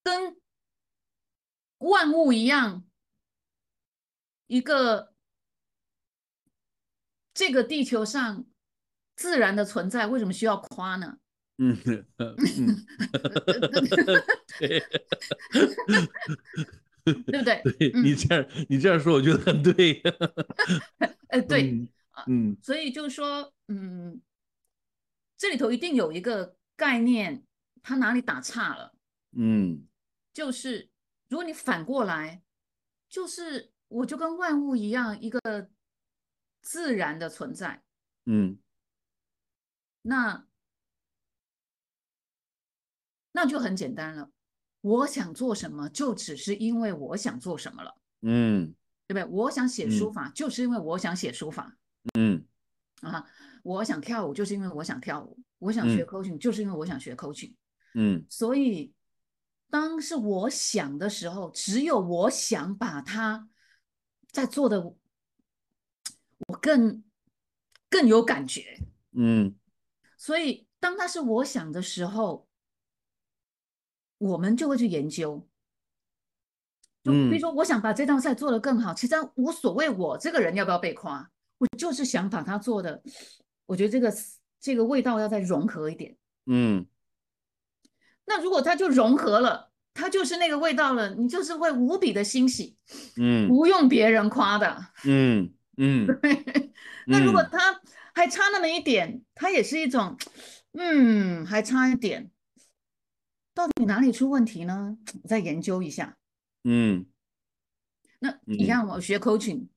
[0.02, 0.38] 跟
[1.80, 2.86] 万物一样，
[4.50, 5.14] 一个
[7.36, 8.46] 这个地球上
[9.16, 11.20] 自然的存在，为什么需要夸呢？
[11.60, 11.78] 嗯
[12.18, 12.86] 嗯，
[17.04, 17.62] 对不对？
[17.62, 20.02] 对你这样你这样说，我觉得很对。
[21.30, 21.88] 呃，对，
[22.26, 24.20] 嗯，所以就是说，嗯，
[25.38, 27.44] 这里头一定有一个概念，
[27.84, 28.96] 它哪里打岔了？
[29.38, 29.86] 嗯，
[30.34, 30.90] 就是
[31.28, 32.42] 如果你反过来，
[33.08, 35.70] 就是我就跟万物一样，一个
[36.62, 37.84] 自然的存在，
[38.26, 38.58] 嗯，
[40.02, 40.46] 那。
[43.32, 44.32] 那就很简单了，
[44.82, 48.74] 我想做什么，就只是因为我想做什么了，嗯，
[49.06, 49.26] 对不对？
[49.26, 51.78] 我想写书法，就是因为我想写书法，
[52.18, 52.44] 嗯，
[53.02, 53.24] 啊，
[53.64, 57.54] 我想跳舞，就是因为我想跳舞，我想学 coaching，就是因为我想学 coaching，
[57.94, 58.92] 嗯，所以
[59.70, 63.48] 当是我想的时候，只有我想把它
[64.32, 67.04] 在做的，我更
[67.90, 68.80] 更有感觉，
[69.12, 69.56] 嗯，
[70.18, 72.48] 所以当它是我想的时候。
[74.20, 75.48] 我们就会去研究，
[77.06, 83.02] 就比如说，我想把这道菜做得更好，其实无所谓，我这个人要不要被夸，我就是想把它做的，
[83.66, 84.14] 我觉得这个
[84.60, 86.18] 这个味道要再融合一点。
[86.48, 86.86] 嗯，
[88.26, 89.69] 那如果它就融合了，
[90.00, 92.78] 它就是那个味道了，你就是会无比的欣喜。
[93.18, 94.86] 嗯，不用别人夸的。
[95.04, 96.72] 嗯嗯，对。
[97.06, 97.82] 那如果它
[98.14, 100.18] 还差那么一点，它也是一种，
[100.72, 102.32] 嗯，还差一点。
[103.54, 104.98] 到底哪里出问题呢？
[105.22, 106.18] 我再研究一下。
[106.64, 107.06] 嗯，
[108.20, 109.68] 那你看我学 coaching，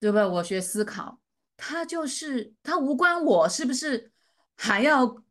[0.00, 0.26] 对吧？
[0.26, 1.20] 我学思考，
[1.56, 4.10] 它就是它无关我是不是
[4.56, 5.22] 还要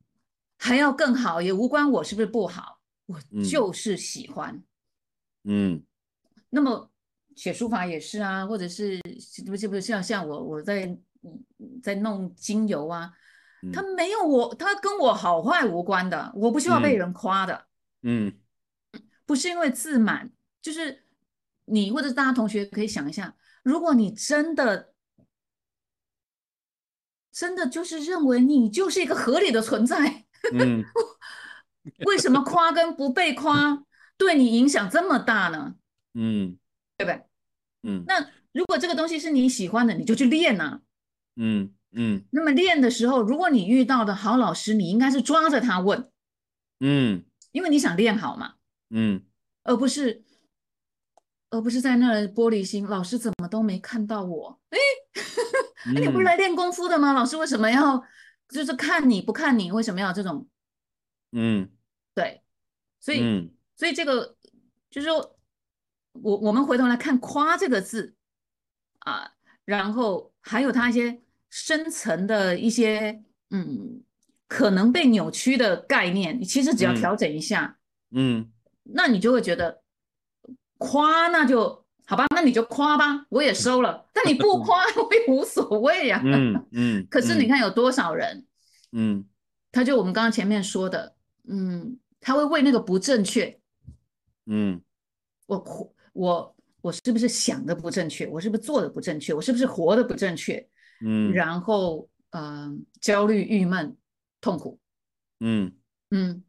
[0.58, 2.77] 还要更好，也无关我是不是不好，
[3.08, 4.64] 我就是喜欢。
[5.44, 5.84] 嗯，
[6.52, 6.92] 那么
[7.36, 9.02] 写书法也是啊，或者是
[9.46, 10.98] 不是不是像像我我在
[11.84, 13.12] 在弄精油啊。
[13.74, 17.66] 他没有我，他跟我好坏无关的，我不需要被人夸的。
[18.04, 18.32] 嗯，
[19.26, 21.04] 不是因为自满，就是
[21.66, 24.94] 你或者大家同学可以想一下，如果你真的
[27.32, 30.84] 真的就是认为你就是一个合理的存在，嗯，
[32.06, 33.84] 为什么夸跟不被夸
[34.18, 35.76] 对你影响这么大呢？
[36.14, 36.58] 嗯，
[36.98, 37.24] 对不对？
[37.84, 38.20] 嗯，那
[38.52, 40.82] 如果这个东西是你喜欢的，你就去练呐。
[41.36, 41.74] 嗯。
[41.94, 46.12] 嗯，那么练的时候，如果你遇到的好老师，你应该是抓着他问，
[46.82, 47.24] 嗯，
[47.54, 48.56] 因为你想练好嘛，
[48.90, 49.24] 嗯，
[49.64, 50.22] 而不是，
[51.50, 54.78] 而不是在那玻璃心，老师怎么都没看到我，哎，
[55.96, 57.14] 你不是来练功夫的吗？
[57.14, 58.04] 老师为什么要
[58.50, 59.72] 就是看你不看你？
[59.72, 60.46] 为什么要这种？
[61.32, 61.70] 嗯，
[62.18, 62.42] 对，
[63.00, 64.36] 所以，所以这个
[64.90, 65.38] 就是说，
[66.14, 68.16] 我我们回头来看“夸”这个字
[69.00, 69.34] 啊，
[69.66, 71.22] 然后还有它一些。
[71.50, 74.04] 深层的一些嗯，
[74.50, 77.80] 可能被扭曲的概念，你其实只要调整一下，
[78.12, 78.52] 嗯，
[78.84, 79.82] 那你就会觉得
[80.78, 84.06] 夸那就好吧，那你就夸吧，我也收了。
[84.14, 87.08] 但你不夸 我也无所谓呀，嗯嗯。
[87.10, 88.46] 可是你看有多少人，
[88.92, 89.26] 嗯，
[89.72, 91.16] 他就我们刚刚前面说的，
[91.48, 91.98] 嗯，
[92.28, 93.58] 他会为那个不正确，
[94.48, 94.82] 嗯，
[95.46, 98.28] 我我我是不是想的不正确？
[98.28, 99.34] 我是不是做的不正确？
[99.34, 100.68] 我是不是活的不正确？
[101.06, 103.96] 嗯，然后嗯，焦虑、郁闷、
[104.42, 104.78] 痛苦，
[105.40, 105.72] 嗯。
[106.10, 106.44] 嗯。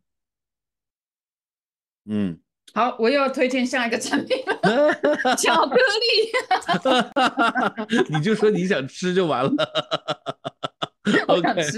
[2.07, 2.41] 嗯，
[2.75, 4.93] 好，我又要推荐下一个产品了，
[5.39, 5.81] 巧克力，
[8.11, 9.53] 你就说你想吃就完了，
[11.29, 11.71] OK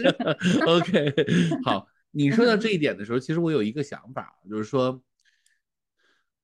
[0.64, 1.14] OK，
[1.62, 5.02] 好，你说到这一点的时候，其实我有一个想法，就是说，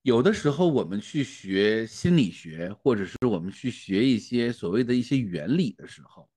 [0.03, 6.29] 有的时候我们去学心理学，或者是我们去学一些所谓的一些原理的时候。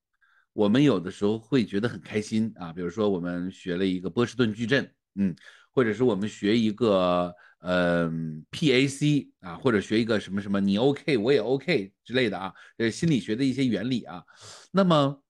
[0.51, 5.33] 我们有的时候会觉得很开心啊，比如说我们学了一个波士顿矩阵，嗯，
[5.71, 8.09] 或者是我们学一个呃
[8.51, 14.23] PAC 啊，或者学一个什么什么你 OK 我也 OK 之类的啊，呃心理学的一些原理啊，
[14.71, 15.23] 那么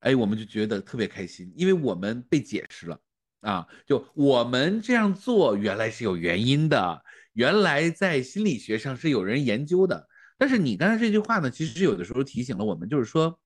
[0.00, 3.00] 哎我们就觉得特别开心，因为我们被解释了
[3.40, 10.08] 啊，就我们这样做原来是有原因的，原来在心理学上是有人研究的。
[10.36, 13.38] 但是你刚才这句话呢，其实有的时候提醒了我们，就是说。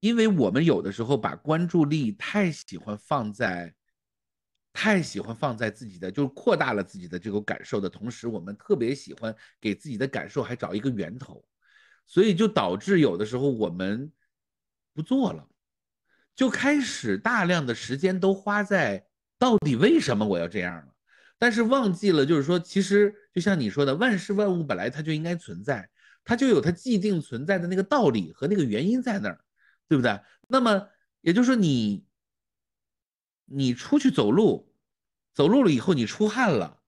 [0.00, 3.74] 因为我们有的时候把关注力太喜欢放在，
[4.72, 11.42] 太喜欢放在自己的，就是扩大了自己的这个感受的同时，我们特别喜欢给自己的感受还找一个源头，
[12.06, 14.12] 所以就导致有的时候我们
[14.92, 15.48] 不做了，
[16.36, 19.04] 就开始大量的时间都花在
[19.38, 20.94] 到底为什么我要这样了，
[21.38, 25.88] 但是忘记了就是说，其实就像你说的，万事万物本来它就应该存在，
[26.22, 29.40] 它就有它既定存在的那个道理和那个原因在那儿，
[29.88, 30.20] 对不对？
[30.46, 30.86] 那么
[31.22, 32.04] 也就是说你。
[33.48, 34.74] 你出去走路，
[35.32, 36.80] 走路了以后你出汗了，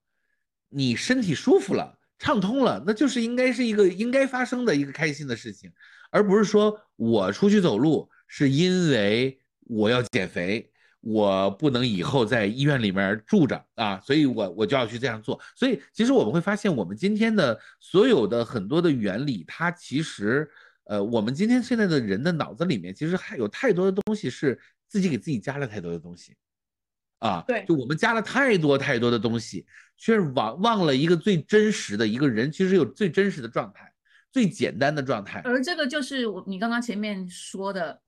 [0.67, 5.71] 你身体舒服了，畅通了，那就是应该是一个应该发生的一个开心的事情，
[6.11, 10.71] 而不是说我出去走路是因为我要减肥，
[11.01, 15.37] 我不能以后在医院里面住着啊，所以我我就要去这样做。
[15.55, 20.49] 所以其实我们会发现，我们今天的所有的很多的原理，它其实
[20.85, 24.57] 呃，我们今天现在的人的脑子里面，其实还有太多的东西是
[24.87, 26.35] 自己给自己加了太多的东西。
[27.19, 29.65] 啊，对，就我们加了太多太多的东西，
[29.97, 33.91] 却忘忘了一个最真实的一个人，其实有最真实的状态，
[34.31, 35.41] 最简单的状态。
[35.43, 37.99] 而这个就是我你刚刚前面说的，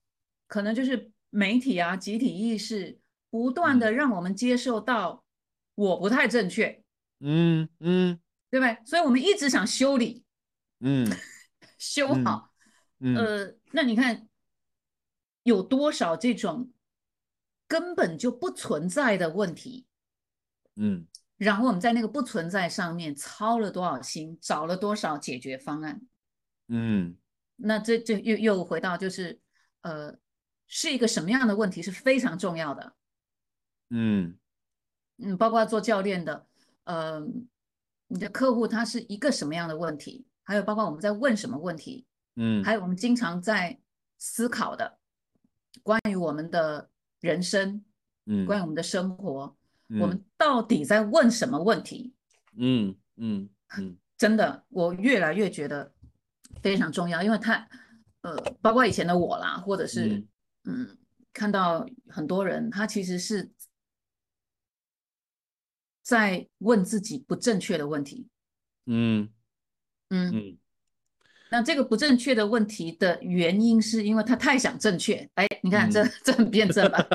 [0.51, 2.99] 可能就是媒体啊，集体意识
[3.29, 5.23] 不断的让我们接受到
[5.75, 6.83] 我不太正确，
[7.21, 8.77] 嗯嗯，对不对？
[8.85, 10.25] 所以我们一直想修理，
[10.83, 11.09] 嗯，
[11.77, 12.51] 修好，
[12.99, 14.27] 呃，那你看
[15.43, 16.69] 有多少这种？
[17.65, 19.85] 根本就不存在的问题，
[20.75, 26.01] 嗯，然后我们在那个不存在上面操了多少心，找了多少解决方案，
[26.67, 27.15] 嗯，
[27.55, 29.39] 那这就又又回到就是，
[29.83, 30.13] 呃，
[30.71, 32.93] 是一个什么样的问题是非常重要的，
[33.89, 34.35] 嗯。
[35.17, 36.47] 嗯，包括做教练的，
[36.85, 37.21] 呃，
[38.07, 42.07] 你的客户他是一个什么样的问题，还有包括我们在问什么问题，
[42.37, 43.79] 嗯，还有我们经常在
[44.17, 44.97] 思考的
[45.83, 46.89] 关于我们的。
[47.21, 47.85] 人生，
[48.25, 49.55] 嗯，关于我们的生活，
[49.99, 52.15] 我们到底在问什么问题？
[52.57, 53.47] 嗯嗯
[53.77, 55.93] 嗯，真的，我越来越觉得
[56.63, 57.69] 非常重要，因为他，
[58.21, 60.25] 呃，包括以前的我啦，或者是，
[60.65, 60.97] 嗯，
[61.33, 63.51] 看到很多人，他其实是
[66.01, 68.27] 在问自己不正确的问题。
[68.85, 69.29] 嗯
[70.09, 70.57] 嗯嗯。
[71.49, 75.29] 那这个不正确的问题的原因，是因为他太想正确。
[75.35, 77.05] 哎，你看这这很辩证吧？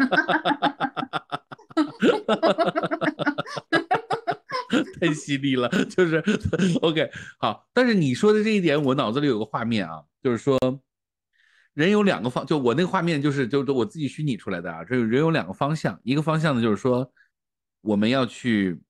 [5.00, 6.22] 太犀利了，就是
[6.82, 7.66] OK 好。
[7.72, 10.58] 但是你说的这一点，我脑子里有个画面啊，就是说
[11.76, 14.82] 人有两个方，就我那个画面就是就是我自己虚拟出来的啊。
[14.82, 17.08] 这人有两个方向，一个方向呢就是说
[17.80, 18.82] 我们要去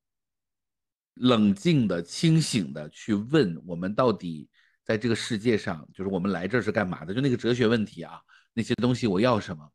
[1.12, 4.48] 冷静的、清醒的去问我们到底。
[4.86, 7.12] 在这个世界上，就是我们来这是干嘛的？
[7.12, 8.20] 就那个哲学问题啊，
[8.54, 9.68] 那些东西我要什么？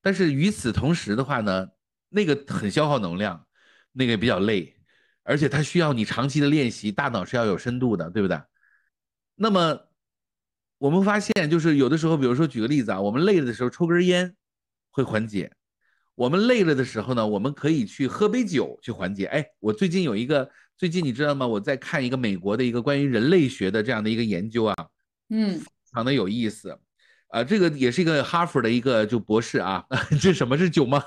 [0.00, 1.66] 但是与此同时的话呢，
[2.08, 3.44] 那个很消耗能量，
[3.90, 4.76] 那个比较累，
[5.24, 8.40] 而且它需要你长期的练习，大脑是要有深度的，对不对？
[9.34, 9.76] 那么
[10.84, 14.34] 我们发现，就是有的时候，比如说举个例子啊，我们累了的时候抽根烟
[14.90, 15.48] 会缓解；
[16.14, 19.24] 我们累了的时候呢，我们可以去喝杯酒去缓解。
[19.24, 20.50] 哎，我最近有一个。
[20.76, 21.46] 最近你知道吗？
[21.46, 24.74] 我在看一个美国的一个关于人类学的这样的一个研究啊，
[25.30, 26.76] 嗯，非常的有意思，
[27.28, 29.84] 啊，这个也是一个哈佛的一个就博士啊，
[30.20, 31.02] 这什么是酒吗？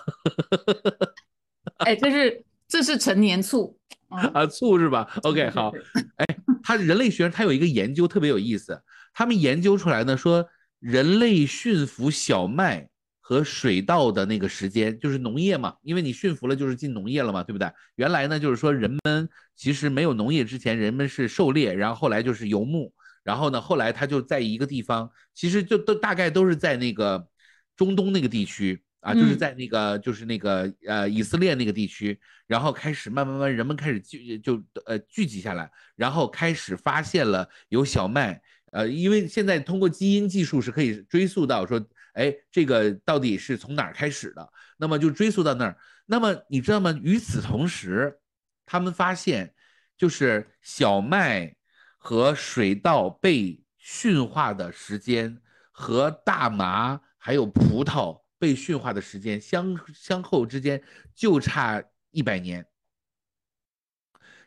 [1.86, 5.72] 哎，这是这是陈年醋啊，醋是吧？OK，好，
[6.16, 6.26] 哎，
[6.68, 8.82] 他人类学上他有一个研究特别有意思，
[9.14, 10.46] 他们研究出来呢说
[10.80, 12.90] 人类驯服小麦。
[13.20, 17.70] 和水稻的那个时间就是农业嘛，因为你驯服了就是进农业了嘛，对不对？
[17.96, 22.94] 原来呢就是说人们其实没有农业之前，人们是狩猎，然后后来就是游牧，
[23.26, 27.28] 然后呢后来他就在一个地方，其实就都大概都是在那个
[27.76, 38.42] 中东那个地区啊，就是在那个就是那个呃以色列那个地区，然后开始慢慢慢人们开始聚就呃聚集下来，然后开始发现了有小麦，
[38.72, 41.86] 呃，因为现在通过基因技术是可以追溯到说。
[42.14, 44.52] 哎，这个到底是从哪儿开始的？
[44.78, 45.78] 那么就追溯到那儿。
[46.08, 46.92] 那么你知道吗？
[47.04, 48.18] 与此同时，
[48.66, 49.54] 他们发现，
[49.96, 51.56] 就是小麦
[51.96, 55.40] 和水稻被驯化的时间
[55.72, 60.82] 和大麻还有葡萄被驯化的时间相相后之间
[61.16, 62.66] 就差一百年。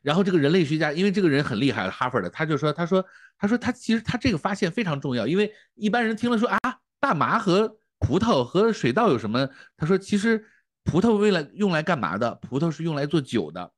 [0.02, 3.04] 然后这个人类学家，因为这个人很厉害，哈佛的，他就说，他说，
[3.36, 6.58] 他说他其实他这个发现非常重要，因为一般人听了说啊。
[7.02, 9.48] 大麻和葡萄和水稻有什么？
[9.74, 10.44] 他说，其实
[10.84, 12.34] 葡萄为了用来干嘛的？
[12.34, 13.72] 葡萄是用来做酒的，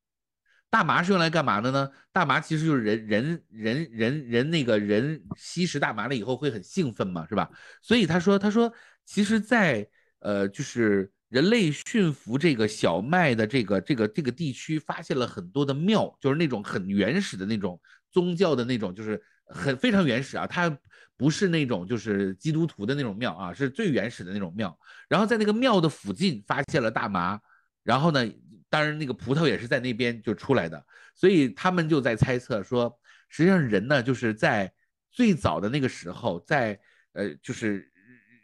[0.69, 1.89] 大麻是用来干嘛的呢？
[2.11, 7.49] 大麻其实就是人人人人人那个人吸食大麻了以后会很兴奋嘛，是吧？
[7.81, 9.89] 所以他说，他说，其实，在
[10.23, 20.77] 呃，就是人类驯服这个小麦的这个这个这个地区，发现了很多的庙，就是那种很原始的那种宗教的那种，就是很非常原始啊，它
[21.17, 24.77] 不是那种就是基督徒的那种庙啊，是最原始的那种庙。
[25.09, 27.41] 然后在那个庙的附近发现了大麻，
[27.83, 28.27] 然后呢，
[28.71, 32.99] 当然那个葡萄也是在那边就出来的，所以他们就在猜测说，
[33.29, 34.73] 实际上人呢就是在
[35.11, 36.79] 最早的那个时候，在
[37.13, 37.92] 呃就是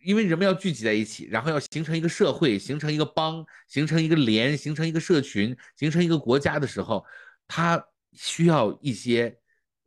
[0.09, 7.05] 因为人们要聚集在一起，然后要形成一个社会，形成一个邦，形成一个连，形成一个社群，形成一个国家的时候，
[7.47, 7.85] 他
[8.15, 9.37] 需要一些。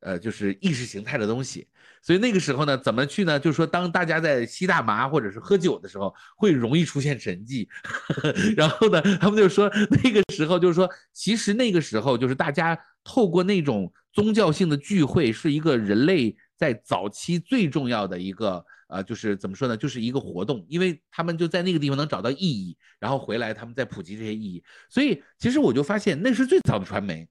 [0.04, 1.68] 呃，就是意识形态的东西，
[2.02, 3.40] 所以那个时候呢，怎么去呢？
[3.40, 7.70] 就是说，当大家在吸大麻或者是喝酒的时候，会容易出现神迹。
[8.58, 9.72] 然后呢，他们就说
[10.04, 24.64] 那个时候就是说，其实那个时候就是大家透过那种宗教性的聚会，是一个人类在早期最重要的一个呃，就是怎么说呢，就是一个活动，因为他们就在那个地方能找到意义，然后回来他们再普及这些意义。
[24.90, 27.28] 所以其实我就发现那是最早的传媒。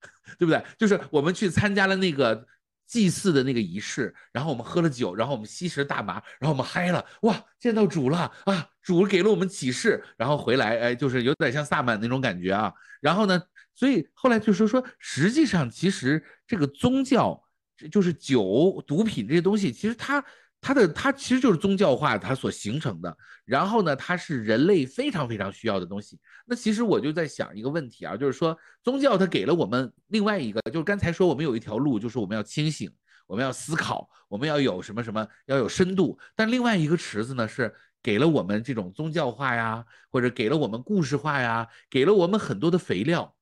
[0.38, 0.62] 对不对？
[0.78, 2.46] 就是我们去参加了那个
[2.86, 8.68] 祭祀的那个仪式，然后我们喝了酒，然后我们吸食大麻，然后我们嗨了，哇，见到主了啊！
[8.82, 12.72] 主给了我们启示，然后回来，哎，就是有点像萨满那种感觉啊。
[13.00, 13.42] 然后呢，
[13.74, 17.42] 所以后来就是说，实际上其实这个宗教，
[17.90, 20.22] 就是酒、毒品这些东西，其实它。
[20.60, 23.16] 它的它其实就是宗教化，它所形成的。
[23.44, 26.18] 然后呢，它是人类非常非常需要的东西。
[26.44, 32.90] 那其实我就在想一个问题啊，就是说宗教它给了我们另外一个，就是刚才说我们有一条路，就是我们要清醒，
[33.26, 36.18] 我们要思考，我们要有什么什么要有深度。
[36.34, 43.34] 但另外一个池子呢，是给了我们这种宗教化呀，或者给了我们故事化呀，给了我们很多的肥料，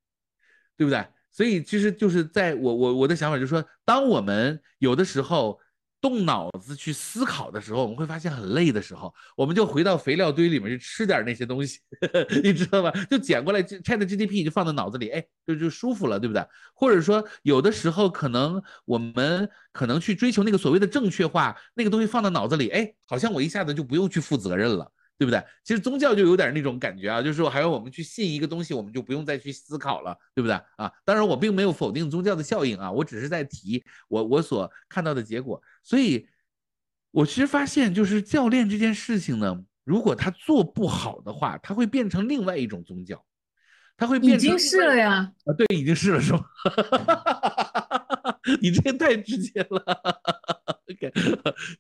[0.77, 1.05] 对不对？
[1.33, 5.59] 所以其实就是在我我我的想法就是说，当我们有的时候。
[6.09, 11.81] 动脑子去思考的时候，我们会发现很累的时候，我们就回到肥料堆里面去吃点那些东西，
[12.45, 12.93] 你知道吧？
[13.11, 16.47] 就捡过来拆的 GDP 就放在脑子里，哎，就就舒服了，对不对？
[16.75, 24.93] 或者说有的时候可能我们可能去追求那个所谓的正确化，那个东西放到脑子里，哎，好像我一下子就不用去负责任了。
[25.19, 25.43] 对不对？
[25.65, 30.93] 其实宗教就有点那种感觉啊，就是说，还有我们去信一个东西，我们就不用再去思考了，对不对啊？
[31.07, 35.59] 当然，我并没有否定宗教的效应啊，我只是在提我我所看到的结果。
[35.87, 36.27] 所以，
[37.13, 43.25] 我其实发现，就是教练这件事情呢，如果他做不好的话，他会变成另外一种宗教，
[43.97, 46.45] 他会变成已经是了呀啊，对，已经是了，是吗？
[48.61, 49.81] 你这个太直接了
[50.91, 51.13] ，OK，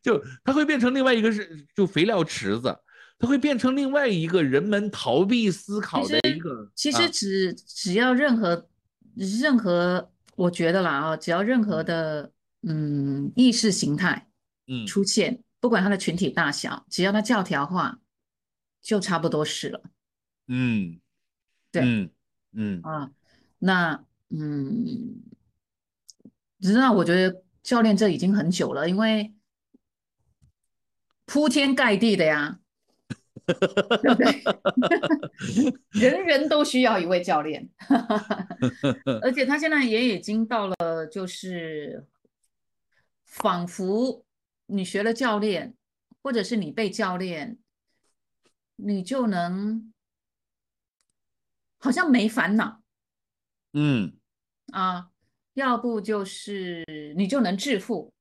[0.00, 2.78] 就他会变成另外一个是就肥料池子。
[3.18, 6.70] 它会变成另外一个人们逃避思考的一个。
[6.74, 8.68] 其实只只要任何
[9.14, 12.30] 任何，我觉得啦啊，只要任何的
[12.68, 14.28] 嗯意识形态
[14.66, 18.00] 嗯出现，不管它的群体大小，只要它教条化，
[18.82, 19.82] 就差不多是了。
[20.48, 21.00] 嗯，
[21.70, 22.10] 对，嗯
[22.52, 23.10] 嗯啊，
[23.60, 25.22] 那嗯，
[26.60, 29.32] 知道我觉得教练这已经很久了，因为
[31.24, 32.58] 铺天盖地的呀。
[33.46, 34.42] 对不对？
[35.94, 37.68] 人人都需要一位教练，
[39.22, 42.04] 而且他现在也已经到了，就是
[43.36, 44.24] 仿佛
[44.66, 45.74] 你学了教练，
[46.22, 47.58] 或者是你被教练，
[48.76, 49.92] 你就能
[51.78, 52.82] 好像没烦恼。
[53.74, 54.16] 嗯，
[54.72, 55.10] 啊，
[55.52, 58.14] 要不就是你就能致富，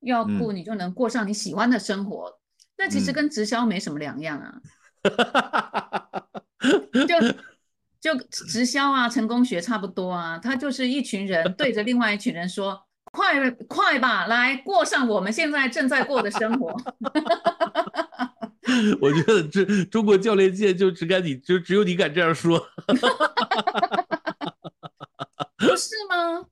[0.00, 2.40] 要不你就能过上你喜欢的生活。
[2.78, 4.60] 那其实跟直销没什么两样啊，
[7.06, 7.14] 就
[8.00, 10.38] 就直销啊，成功学差不多啊。
[10.38, 16.74] 他就是一群人对着另外一群人说：“快快吧，来过上我们现在正在过的生活。
[19.00, 22.58] ”我觉得这中国教练界就只敢你就只有你敢这样说。
[25.58, 26.44] 不是吗？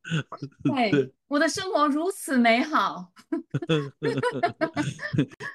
[0.91, 3.11] 对，我的生活如此美好。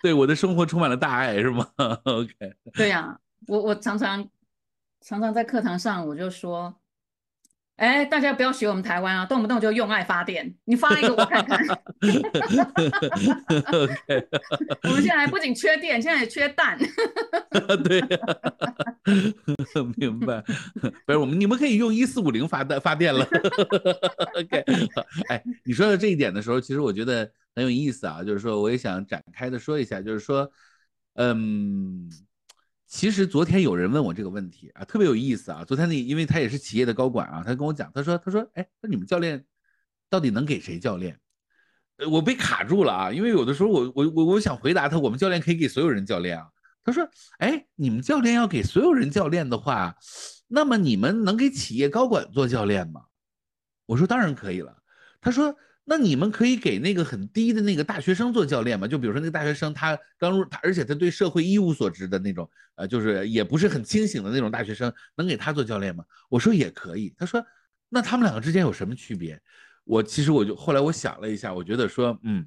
[0.02, 1.68] 对，我的生活充满了大爱，是吗
[2.04, 2.34] ？OK。
[2.74, 4.28] 对呀，我我常常
[5.02, 6.74] 常常在课堂上我就说。
[7.76, 10.56] 哎，大家不要学我们台湾啊，动不动就用爱发电。
[10.64, 11.60] 你发一个我看看。
[14.84, 16.78] 我们现在不仅缺电，现在也缺蛋。
[17.84, 18.02] 对，
[19.98, 20.42] 明白。
[21.06, 23.28] 不是我们，你们可以用一四五零发电发电了。
[24.36, 24.64] OK，
[25.28, 30.50] 哎，你说到这一点的时候，其实我觉得很有意思啊，就是说我也想展开的说一下，就是说，
[31.16, 32.10] 嗯。
[32.96, 35.66] 其实昨天有人问我这个问题啊，特别有意思啊。
[35.66, 39.44] 昨天那，因为他也是企业的高管啊，他跟我讲，他说，他说，哎，那你们教练
[40.10, 41.20] 到底能给谁教练？
[42.10, 46.48] 我被卡住了啊，因为有的时候我我我我想回答他，我们教练可以给所有人教练啊。
[46.86, 47.06] 他说，
[47.40, 49.94] 哎，你们教练要给所有人教练的话，
[50.48, 53.02] 那么你们能给企业高管做教练吗？
[53.88, 54.74] 我说当然可以了。
[55.20, 55.54] 他说，
[55.88, 58.88] 那你们可以给那个很低的那个大学生做教练吗？
[58.88, 66.04] 就比如说那个大学生他刚入，他而且他对社会一无所知的那种，呃，就是也不是很清醒的那种大学生，能给他做教练吗？
[66.28, 67.14] 我说也可以。
[67.16, 67.46] 他说，
[67.88, 69.40] 那他们两个之间有什么区别？
[69.84, 72.44] 我其实我就后来我想了一下，我觉得说，嗯，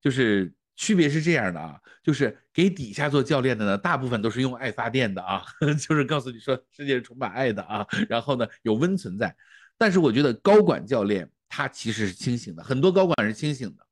[0.00, 1.74] 就是区别是这样的啊，
[2.04, 5.42] 就是给底下做教练的呢，大部分都是用爱发电的啊，
[5.88, 9.34] 就是告诉你说世界是充满爱的啊，然后呢有温存在。
[9.76, 11.28] 但是我觉得高管教练。
[11.48, 13.86] 他其实是清醒的，很多高管是清醒的，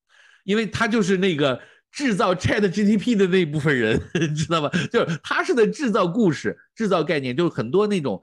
[0.44, 3.98] 因为他就是那个制造 Chat GTP 的那一部分人，
[4.34, 4.68] 知道吧？
[4.92, 8.20] 就是他是在制造故事、制造概念，就是很多那种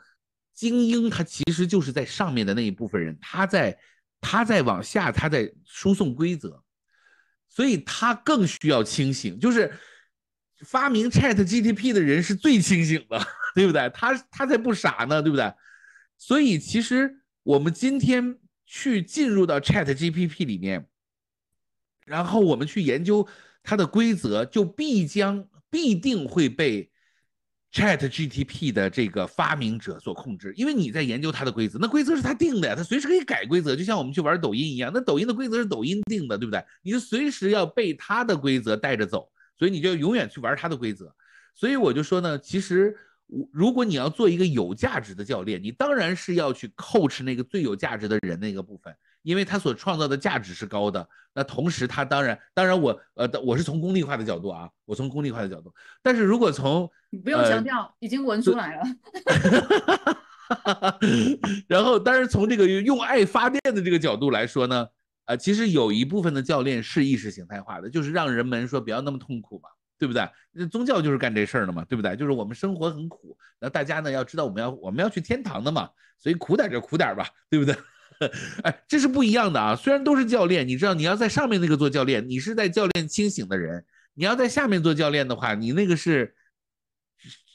[0.53, 3.79] 精英，他其实就是在上面的那一部分人，他在
[4.19, 6.61] 他在往下，他在输送规则，
[7.49, 9.39] 所以他更需要清醒。
[9.39, 9.71] 就是
[10.65, 13.25] 发明 Chat GTP 的人是最清醒的，
[13.55, 13.89] 对不对？
[13.93, 15.51] 他他才不傻呢，对不对？
[16.17, 18.37] 所以其实我们今天。
[18.73, 20.87] 去进入到 Chat GPT 里面，
[22.05, 23.27] 然后我们去研究
[23.63, 26.89] 它的规则，就必将必定会被
[27.73, 36.63] Chat GTP 的这个发明者所控制，因为你在研究它的规则，那规则是他定的呀，他随时可以改规则，就像我们去玩抖音一样，那抖音的规则是抖音定的，对不对？
[36.81, 41.13] 你就随时要被他的规则带着走，所以你就永远去玩他的规则。
[41.53, 42.97] 所以我就说呢，其实。
[43.51, 51.07] 如果你要做一个有价值的教练，你当然是要去 coach 那个最有价值的人那个部分，因为他所创造的价值是高的。
[51.33, 55.73] 那同时，他当然，当然我呃，我是从功利化的角度啊，我从功利化的角度。
[56.03, 58.83] 但是如果从你不用强调，已经闻出来了。
[61.69, 64.85] 然后，但是从这个用爱发电的这个角度来说呢，
[65.23, 69.69] 呃，其实有一部分的教练是意识形态化的，就是让人们说不要那么痛苦嘛。
[70.01, 70.27] 对不对？
[70.51, 72.15] 那宗教就是干这事儿的嘛，对不对？
[72.15, 75.87] 就是我们生活很苦，那大家呢要知道我们要我们要去天堂的嘛，
[76.17, 77.75] 所以苦点就苦点吧，对不对？
[78.63, 79.75] 哎，这是不一样的啊。
[79.75, 83.79] 虽然都是教练，你知道你要在上面那个做教练，你是在教练清醒的人；
[84.15, 86.33] 你要在下面做教练的话，你那个是，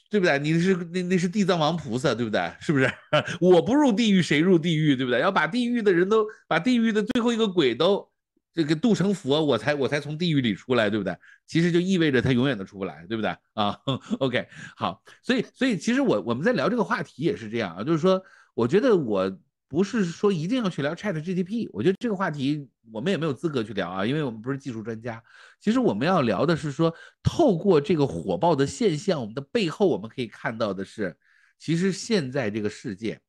[0.09, 0.39] 对不对？
[0.39, 2.49] 你是那那是地藏王菩萨，对不对？
[2.61, 2.89] 是不是？
[3.41, 5.19] 我不入地狱谁入地狱，对不对？
[5.19, 8.09] 要把地狱的人都把地狱的最后一个鬼都。
[8.57, 11.15] 这个渡成佛，我才我才从地狱里出来，对不对？
[11.45, 13.79] 其实就意味着他永远都出不来，对不对啊？
[14.17, 18.19] OK，好，所以所以其实我我们在聊这个话题也是这样啊，就是说，
[18.55, 25.21] 我觉得我不是说一定要去聊 Chat GTP，我觉得这个话题我们也没有资格去聊啊，因为我们不是技术专家。
[25.59, 26.91] 其实我们要聊的是说，
[27.21, 31.15] 透过这个火爆的现象，我们的背后我们可以看到的是，
[31.59, 33.21] 其实现在这个世界。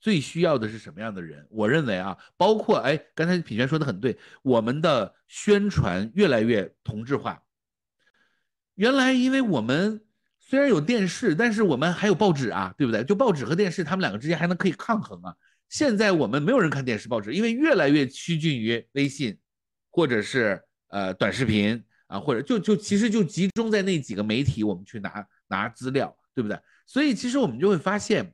[0.00, 1.46] 最需要的是什么样的人？
[1.50, 7.42] 我认为啊，包括哎，刚才品泉说的很对，我们的宣传越来越同质化。
[8.76, 10.02] 原来，因为我们
[10.38, 13.04] 虽然有电视，但是我们还有报纸啊，对不对？
[13.04, 15.36] 就报纸和电视，他们两个之间还能可以抗衡啊。
[15.68, 19.38] 现在我们没有人看电视、报纸，因为越来越趋近于微信，
[19.90, 26.58] 或者是呃短视频啊，或者就就其实就集中在那几个媒体，我们去拿拿资料，对不对？
[26.86, 28.32] 所以其实我们就会发现。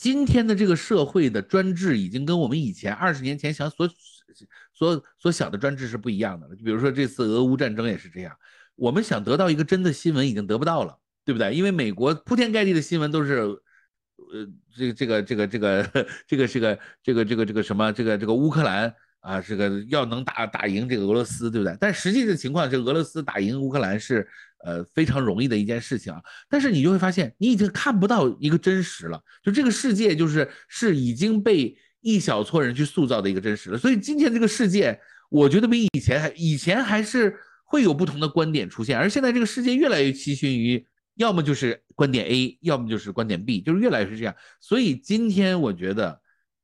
[0.00, 3.86] 今天的这个社会的专制已经跟我们以前二十年前想所
[4.72, 6.56] 所所想的专制是不一样的了。
[6.56, 8.34] 就比如说这次俄乌战争也是这样，
[8.76, 11.54] 我们想得到一个真的新闻已经得不到了，对不对？
[11.54, 13.40] 因为美国铺天盖地的新闻都是，
[14.16, 15.84] 呃，这个这个这个这个
[16.26, 18.94] 这个这个这个这个这个什么这个这个乌克兰。
[19.20, 21.76] 啊，这个要能打打赢这个俄罗斯，对不对？
[21.78, 24.26] 但实际的情况，这俄罗斯打赢乌克兰是
[24.64, 26.22] 呃非常容易的一件事情啊。
[26.48, 33.78] 但是你就会发现，你已经看不到一个真实了，就这个世界就是是已经被一小撮人去塑造的一个真实了。
[33.78, 34.98] 所以今天这个世界，
[35.28, 40.86] 我觉得比以前还以前还是会有不同的观点出现，而现在这个世界越来越趋近于，
[41.16, 44.34] 要么就是观点 A，要么就是观点 B，就是越来越是这样。
[44.60, 46.20] 所以今天我觉得。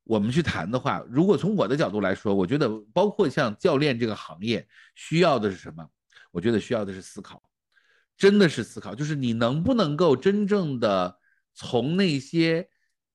[0.08, 5.84] 我们去谈的话，如果从我的角度来说，我觉得包括像教练这个行业需要的是什么？
[6.30, 7.42] 我觉得需要的是思考，
[8.16, 11.18] 真的是思考，就是你能不能够真正的
[11.54, 12.68] 从那些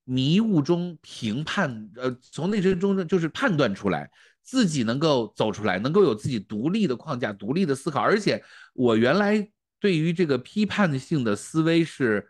[0.04, 4.10] 迷雾中评判，呃，从那些中就是判断出来，
[4.44, 8.00] 自己能够走出来，能够有自己独立的框架、独立的思考。
[8.00, 8.44] 而且
[8.74, 9.50] 我原来
[9.80, 12.28] 对于这个批判性的思维是。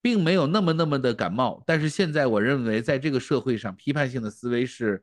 [0.00, 5.02] 并没有那么那么的感冒，但是现在我认为，在这个社会上，批判性的思维是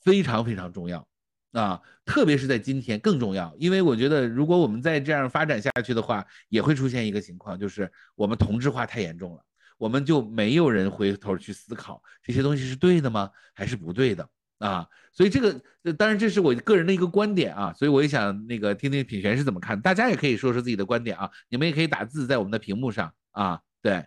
[0.00, 1.06] 非常非常重要
[1.52, 3.54] 啊，特别是在今天更重要。
[3.58, 9.44] 因为我觉得，如果我们再这样发展下去的话，也会出现一个情况，就是我们同质化太严重了，
[9.78, 14.28] 我们就没有人回头去思考这些东西是对的吗，还是不对的
[14.58, 14.86] 啊？
[15.12, 24.04] 所以这个，当然这是我个人的一个观点啊，所以我也想那个听听品璇是怎么看，大家也可以说说自己的观点啊，你们也可以打字在我们的屏幕上啊，对。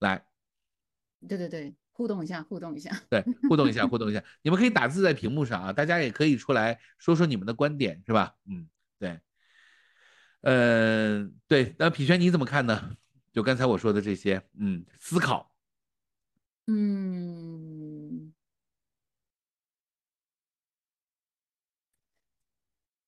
[0.00, 0.22] 来，
[1.26, 2.96] 对对对，互动一下，互动一下。
[3.10, 4.22] 对，互动一下，互动一下。
[4.42, 8.36] 你们可以打字在屏幕上啊，大家也可以出来说说你们的观点，是吧？
[8.48, 8.68] 嗯，
[9.00, 9.20] 对。
[10.42, 12.96] 呃，对，那品轩你怎么看呢？
[13.32, 15.52] 就刚才我说的这些，嗯，思考。
[16.68, 18.32] 嗯，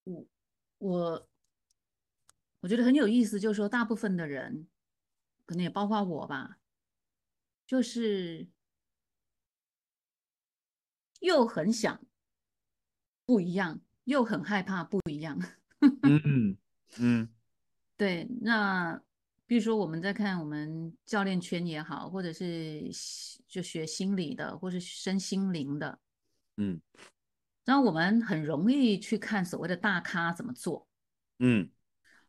[0.02, 0.26] 我
[0.78, 1.28] 我
[2.58, 4.66] 我觉得很有意思，就是说大部分的人，
[5.46, 6.58] 可能也包括我吧，
[7.64, 8.48] 就是
[11.20, 12.00] 又很想
[13.24, 15.40] 不一样，又很害怕不一样。
[16.02, 16.58] 嗯
[16.98, 17.28] 嗯，
[17.96, 19.02] 对，那。
[19.46, 22.88] 比如说，我们在看我们教练圈也好，或者是
[23.48, 25.98] 就学心理的，或是身心灵的，
[26.56, 26.80] 嗯，
[27.64, 30.86] 然后我们很容易去看所谓的大咖怎么做，
[31.40, 31.68] 嗯，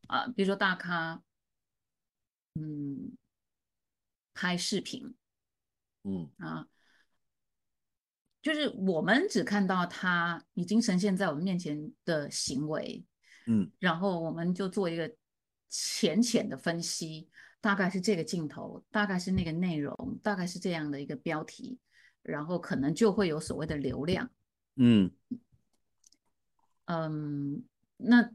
[0.07, 1.21] 啊，比如说大咖，
[2.55, 3.15] 嗯，
[4.33, 5.13] 拍视频，
[6.01, 6.67] 嗯啊，
[8.41, 13.03] 就是我们只看到他已经呈现在我们面前的行为，
[13.47, 15.11] 嗯，然后我们就做一个。
[15.73, 17.29] 浅浅的分析，
[17.61, 21.79] 大概是这个镜头，大概是那个内容，大概是这样的一个标题，
[22.23, 24.29] 然后可能就会有所谓的流量。
[24.75, 25.09] 嗯
[26.87, 27.63] 嗯，
[27.95, 28.31] 那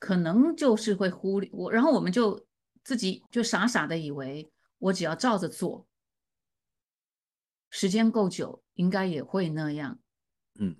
[0.00, 2.44] 可能就是会忽略我，然后我们就
[2.82, 5.86] 自己就傻傻的以为，我只要照着做，
[7.70, 9.98] 时间够久，应该也会那样。
[10.58, 10.74] 嗯，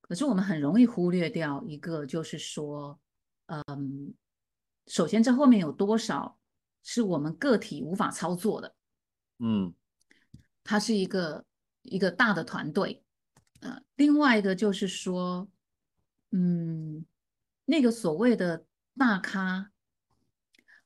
[0.00, 3.00] 可是我们很容易忽略掉一个，就是说，
[3.46, 4.14] 嗯。
[4.86, 6.38] 首先，这后面有多少
[6.82, 8.74] 是我们个体无法操作的？
[9.38, 9.74] 嗯，
[10.64, 11.44] 它是一个
[11.82, 13.04] 一个大的团队。
[13.60, 15.50] 呃，另外一个就是说，
[16.30, 17.04] 嗯，
[17.66, 18.64] 那个所谓的
[18.96, 19.72] 大咖，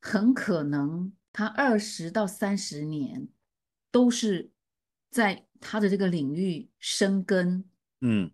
[0.00, 3.28] 很可能他二十到三十年
[3.92, 4.50] 都是
[5.12, 7.64] 在他的这个领域生根，
[8.00, 8.32] 嗯，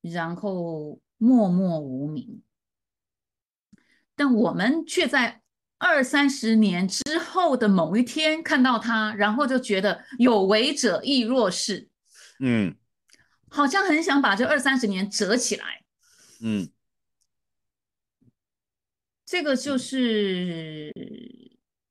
[0.00, 2.42] 然后默默无名。
[4.16, 5.42] 但我们却在
[5.76, 11.90] 二三十年之后的某一天看到他，然后就觉得有为者亦若是，
[12.40, 12.74] 嗯，
[13.48, 15.84] 好像很想把这二三十年折起来，
[16.40, 16.70] 嗯，
[19.26, 20.90] 这个就是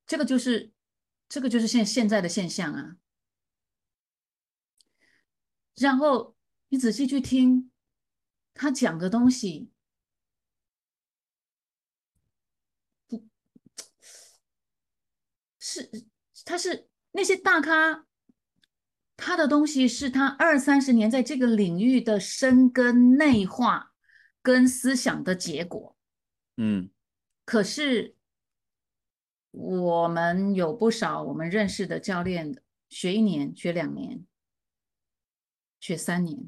[0.04, 0.72] 这个就是
[1.28, 2.96] 这个就是现现在的现象啊。
[5.80, 6.36] 然后
[6.68, 7.70] 你仔细去听
[8.52, 9.70] 他讲的东西。
[13.08, 13.22] 不
[15.58, 15.90] 是，
[16.44, 18.06] 他是那些大咖，
[19.16, 23.94] 他的东西是他二三十年在这个领域的深根内化
[24.42, 25.96] 跟思想的结果。
[26.58, 26.90] 嗯，
[27.46, 28.16] 可是
[29.50, 32.54] 我们有不少我们认识的教练，
[32.90, 34.26] 学一年、学两年、
[35.80, 36.38] 学三年，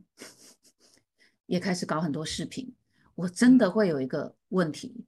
[1.46, 2.72] 也开始搞很多视频。
[3.16, 5.04] 我真的会有一个问题，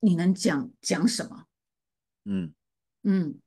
[0.00, 1.46] 你能讲讲什么？
[2.24, 2.54] 嗯。
[3.06, 3.38] 嗯，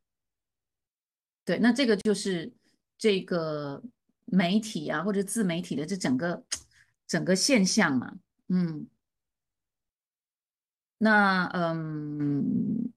[1.43, 2.53] 对，那这个就是
[2.95, 3.81] 这个
[4.25, 6.45] 媒体啊，或者自媒体的这整个
[7.07, 8.19] 整个现象嘛，
[8.49, 8.87] 嗯，
[10.99, 12.93] 那嗯，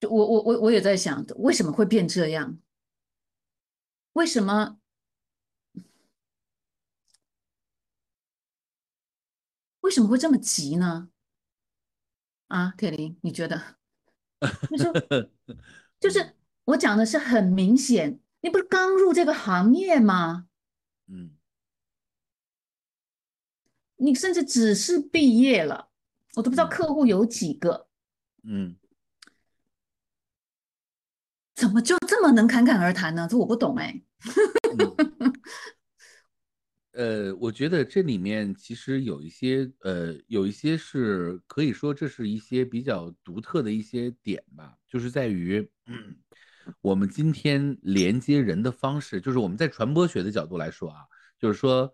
[0.00, 2.58] 就我我我我也在想，为什么会变这样？
[4.12, 4.78] 为什么？
[9.80, 11.10] 为什么会这么急呢？
[12.48, 13.76] 啊，铁林，你觉得？
[14.70, 15.30] 就是
[15.98, 20.48] 就是我讲的是很明显，你不是刚入这个行业吗？
[21.06, 21.36] 嗯，
[23.96, 25.90] 你甚至只是毕业了，
[26.36, 27.88] 我都不知道客户有几个。
[28.42, 28.76] 嗯。
[31.58, 33.26] 怎么就这么能侃侃而谈呢？
[33.28, 34.00] 这我不懂哎。
[36.92, 45.68] 呃，我觉得这里面其实有一些，呃，有一些是可以说这是一些比较独特的一些点吧，就是在于
[46.80, 51.00] 我们今天连接人的方式，就是我们在传播学的角度来说啊，
[51.40, 51.92] 就是说，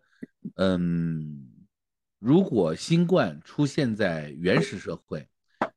[0.57, 1.49] 嗯，
[2.19, 5.27] 如果新冠出现在原始社会，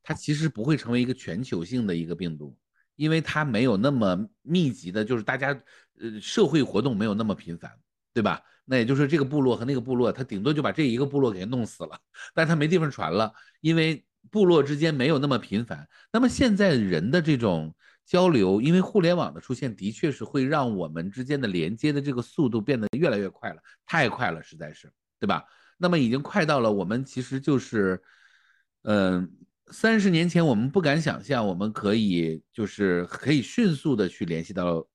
[0.04, 2.58] 它其实不会成为一个全球性的一个病毒。
[2.98, 5.58] 因为它没有那么密集的，就是大家
[6.02, 7.72] 呃社会活动没有那么频繁，
[8.14, 8.41] 对吧？
[8.66, 11.98] 那也就是这个部落和那个部落，它顶多就把这一个部落给弄死了，
[12.34, 13.32] 但它没地方传了，
[13.62, 15.88] 因为部落之间没有那么频繁。
[16.12, 17.74] 那么现在人的这种
[18.06, 25.45] 交流，因为互联网的出现，的确是会让我们之间的连接的这个速度变得越来越快了，太快了，实在是，对吧？
[25.78, 28.02] 那么已经快到了我们其实就是，
[28.84, 29.32] 嗯，
[29.70, 34.88] 三十年前我们不敢想象我们可以就是可以迅速的去联系到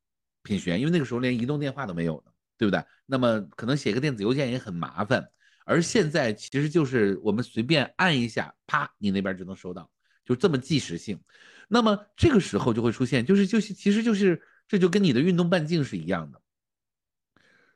[0.42, 2.82] 品璇，因为那个时候连移动电话都没有呢，对不对？
[3.06, 5.24] 那么可能写个电子邮件也很麻烦，
[5.64, 9.90] 而现在其实就是我们随便按一下，啪，你那边就能收到，
[10.24, 11.20] 就这么即时性。
[11.68, 16.40] 那么这个时候就会出现，就是就是其实就是这就跟你的运动半径是一样的。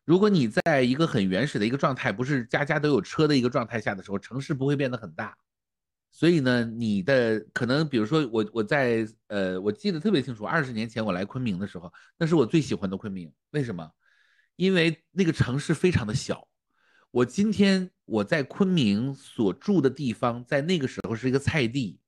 [0.04, 5.36] 如果你在一个很原始的一个状态，不是家家都有车的一个状态下的时候，城市不会变得很大。
[6.10, 13.32] 所以呢，你的可能比如说我我在呃，我记得特别清楚，二十年前我来昆明的时候，那是我最喜欢的昆明。
[13.50, 13.90] 为什么？
[14.56, 16.48] 因为那个城市非常的小。
[17.10, 22.00] 我今天我在昆明所住的地方，在那个时候是一个菜地。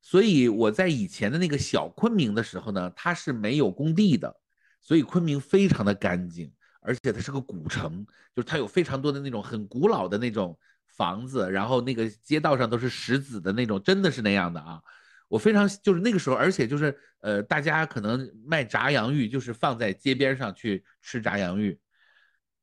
[0.00, 4.34] 所以我在以前的那个小昆明的时候呢，它是没有工地的，
[4.80, 10.58] 所以昆明非常的干净，而且它是个古城，就是它有非常多的那种很古老的那种
[10.98, 14.82] 房子，然后那个街道上都是石子的那种，真的是那样的啊。
[15.28, 21.78] 我非常就是那个时候，而且就是呃，大家可能卖炸洋芋，就是放在街边上去吃炸洋芋。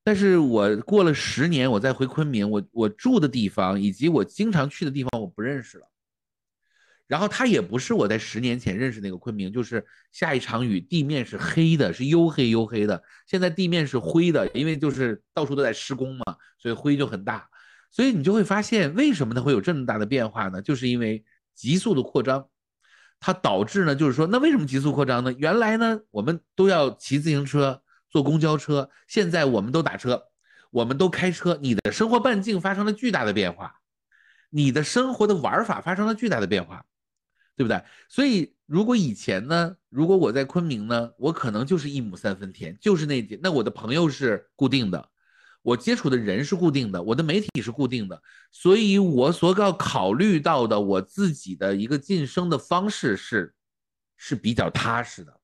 [0.03, 5.87] 但是我过了十年，我再回昆明，我我住的地方以及我经常去的地方，我不认识了。
[7.07, 13.01] 然后它也不是我在十年前认识那个昆明，就是下一场雨，地面是黑的，是黝黑黝黑的。
[13.27, 16.23] 现在地面是灰的，因为就是到处都在施工嘛，
[16.57, 17.47] 所以灰就很大。
[17.95, 20.61] 所以你就会发现，为什么它会有这么大的变化呢？
[20.61, 21.23] 就是因为
[21.53, 22.49] 急速的扩张，
[23.21, 25.31] 它导致呢，就是说，那为什么急速扩张呢？
[25.37, 30.21] 原来呢，我们都要骑自行车、坐公交车，现在我们都打车，
[30.71, 33.79] 我们都开车，你的生活半径发生了巨大的变化，
[34.49, 36.83] 你的生活的玩法发生了巨大的变化。
[37.57, 37.81] 对不对？
[38.09, 45.07] 所以如果以前呢，如果我在昆明呢，我可能就是一亩三分田，就是那那我的朋友是固定的，
[45.65, 53.51] 我接触的人是固定的，我的媒体是固定的，所以我所要考虑到的我自己的一个晋升的方式是
[54.15, 55.35] 是比较踏实的，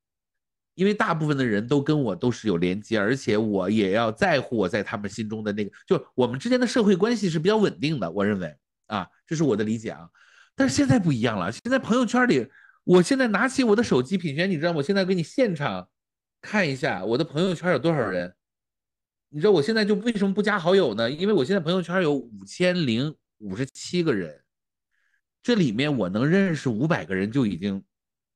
[0.76, 8.56] 因为大部分的人都跟我都是有连接，而且我也要在乎我在他们心中的那个，就我们之间的社会关系是比较稳定的，我认为
[8.86, 10.08] 啊，这是我的理解啊。
[10.56, 12.48] 但是现在不一样了，现在朋友圈里，
[12.84, 14.72] 我现在拿起我的手机，品轩，你知道？
[14.74, 15.90] 我现在给你现场
[16.42, 18.36] 看一下我的朋友圈有多少人。
[19.34, 21.10] 你知道我现在就为什么不加好友呢？
[21.10, 24.42] 因为我现在朋友圈有五千零五十七个人，
[25.42, 27.82] 这里面我能认识五百个人就已经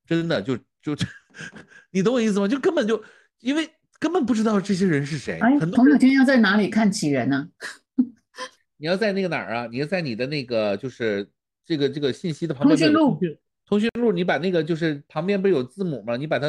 [0.08, 0.96] 真的就就，
[1.92, 2.48] 你懂我意思吗？
[2.48, 3.04] 就根本就
[3.42, 3.70] 因为
[4.00, 5.38] 根本不知道这些人是谁。
[5.40, 7.50] 哎，朋友圈要在哪里看起人呢？
[8.78, 9.68] 你要在那个哪儿啊？
[9.68, 11.30] 你要在你的那个就是
[11.66, 12.78] 这个这个信息的旁边。
[12.78, 13.20] 通讯录。
[13.68, 16.16] 通讯录，你把那个就是旁边不是有字母吗？
[16.16, 16.48] 你把它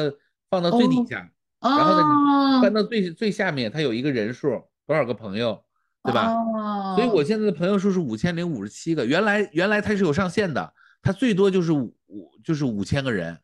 [0.49, 1.29] 放到最底下，
[1.61, 5.63] 然后呢，你翻到最最下面，它有一个人数，多少个朋友，
[6.03, 6.31] 对吧？
[6.31, 6.95] 哦。
[6.95, 9.05] 所以我现在的朋友数是五千零五十七个。
[9.05, 11.95] 原来原来它是有上限的，它最多就是五
[12.43, 13.39] 就是五千个人，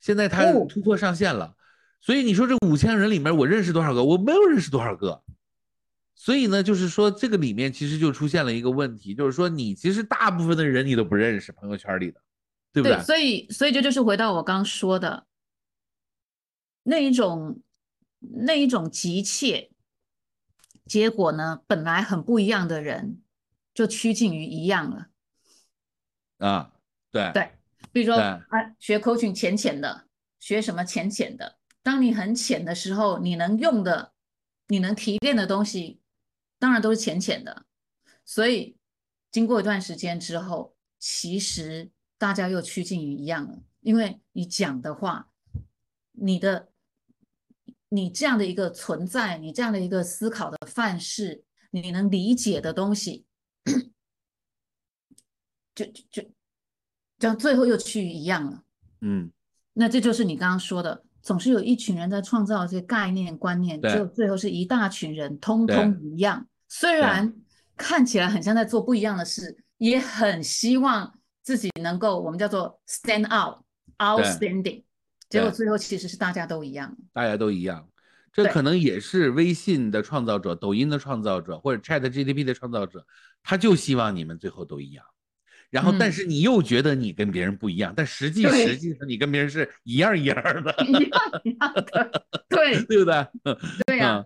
[0.00, 1.54] 现在它突破上限了。
[2.00, 4.02] 所以你说这五千人里面，我认识多少个？
[4.02, 5.22] 我没有认识多少个。
[6.14, 12.20] 所以呢，就是说这个里面其实就出现了一个问题，就是说你其实大部分的人你都不认识，朋友圈里的，
[12.72, 13.00] 对不对？
[13.02, 15.24] 所以，所以这就是回到我刚说的
[16.90, 17.62] 那一种
[18.18, 19.70] 那一种急切，
[20.86, 23.22] 结果呢，本来很不一样的人
[23.72, 25.06] 就趋近于一样了。
[26.38, 26.72] 啊，
[27.12, 27.52] 对对，
[27.92, 28.44] 比如说啊，
[28.80, 30.08] 学 coaching 浅浅的，
[30.40, 34.12] 学什么浅浅的，当你很浅的时候，你能用的，
[34.66, 36.00] 你能提炼的东西。
[36.58, 37.64] 当然都是浅浅的，
[38.24, 38.76] 所以
[39.30, 43.62] 经过一段时间之后，其实大家又趋近于一样了。
[43.80, 45.30] 因为你讲的话，
[46.12, 46.69] 你的
[47.92, 53.26] 你这样的一个存在，你这样的一个思考的范式，你能理解的东西，
[55.74, 56.22] 就就
[57.18, 58.62] 就最后又趋于一样了。
[59.00, 59.32] 嗯，
[59.72, 66.46] 那这就是你刚刚说的，总是有一群人在创造这些概念观念，就最后是一大群人通通一样。
[66.68, 67.34] 虽然
[67.76, 74.84] 看起来很像在做不一样的事，也很希望自己能够我们叫做 stand out，outstanding。
[75.30, 77.88] 结果最后其实是大家都一样，大家都一样。
[78.32, 83.06] 这可能也是微信的创造者、抖音的创造者或者 Chat GTP 的创造者，
[83.42, 85.04] 他就希望你们最后都一样。
[85.70, 93.26] 然后，但是你又觉得你跟别人不一样，但实际实际上你跟别人是一样一样的，一样一样的，对对不对？
[93.86, 94.24] 对呀。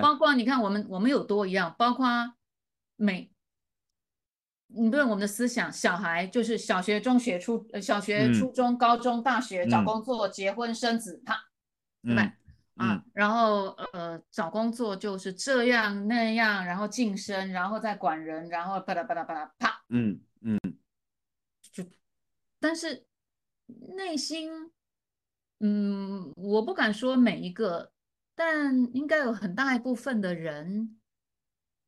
[0.00, 2.06] 包括你看，我们我们有多一样，包括
[2.96, 3.30] 每
[4.74, 8.34] 你对我们的思想，小孩就是小学、中学、初呃小学、嗯。
[8.34, 9.84] 初中、高中、大学找嗯。
[9.84, 11.36] 工作、结婚生子，他
[12.02, 12.22] 对吧？
[12.22, 12.26] 嗯？
[12.28, 20.58] 啊嗯，然后呃找工作就是这样那样，然后晋升，然后再管人，然后巴拉巴拉巴拉啪，嗯嗯。
[21.70, 21.84] 就
[22.58, 23.06] 但是
[23.94, 24.50] 内心，
[25.60, 27.92] 嗯，我不敢说每一个，
[28.34, 30.98] 但应该有很大一部分的人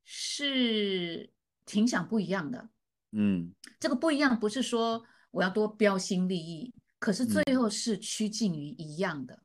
[0.03, 1.33] 是
[1.65, 2.69] 挺想不一样的。
[3.15, 3.53] 嗯。
[3.79, 7.57] 这个不一样不是说我要多标新立异，可是最嗯。
[7.57, 9.39] 后是趋近于一样的。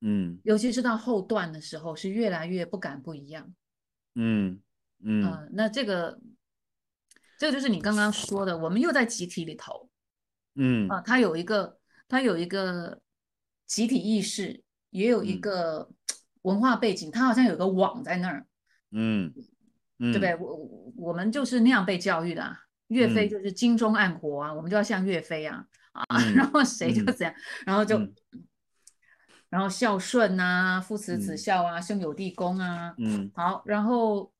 [0.00, 0.38] 嗯。
[0.44, 3.54] 尤其是到后段的时候，是越来越不敢不一样。
[4.16, 4.60] 嗯
[5.04, 5.24] 嗯。
[5.24, 6.20] 呃，那这个，
[7.38, 9.88] 这个就是你刚刚说的，我们又在集体里头。
[10.56, 10.88] 嗯。
[10.88, 13.00] 啊，它有一个，它有一个
[13.66, 15.40] 集体意识，也有一嗯。
[15.40, 15.90] 个
[16.42, 18.46] 文化背景，它好像有个网在那儿，
[18.90, 19.32] 嗯。
[19.98, 20.34] 嗯，对不对？
[20.36, 22.58] 我我我们就是那样被教育的啊，
[22.92, 23.30] 岳飞嗯。
[23.30, 27.34] 就是精忠爱国啊，我们就要像岳飞啊啊，嗯 然后谁就嗯怎样，
[27.66, 28.14] 然后就嗯
[29.50, 31.36] 然后孝顺啊，父慈子嗯。
[31.36, 33.30] 孝啊，兄友弟恭啊，嗯。
[33.34, 34.32] 好，然后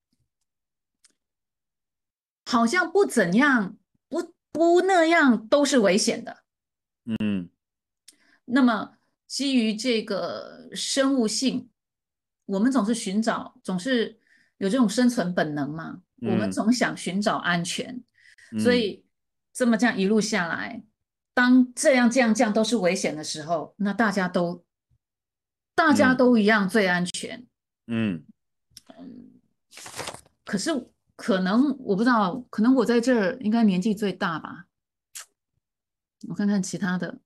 [2.46, 3.76] 好像不怎样，
[4.09, 6.38] 不不那样都是危险的。
[7.05, 7.50] 嗯。
[8.44, 8.96] 那么
[9.26, 11.68] 基于这个生物性，
[12.46, 14.18] 我们总是寻找，总是
[14.57, 16.53] 有这种生存本能嘛，我们嗯。
[16.53, 18.03] 总想寻找安全，
[18.61, 19.05] 所嗯以
[19.53, 20.82] 这么这样一路下来，
[21.34, 24.64] 当这样这样这样都是危险的时候，那大家都
[25.74, 27.47] 大家嗯都一样最安全。
[27.86, 28.24] 嗯
[30.45, 30.70] 可是
[31.16, 34.66] 可能我不知道，可能我在这儿应该年纪最大吧。
[36.28, 37.20] 我看看其他的，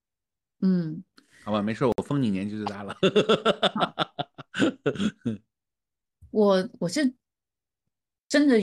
[0.61, 1.03] 嗯，
[1.45, 2.97] 好吧，没事，我封你年纪最大了。
[6.31, 7.15] 我我是
[8.29, 8.59] 真的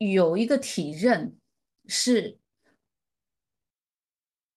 [0.00, 1.36] 有一个体认
[1.86, 2.38] 是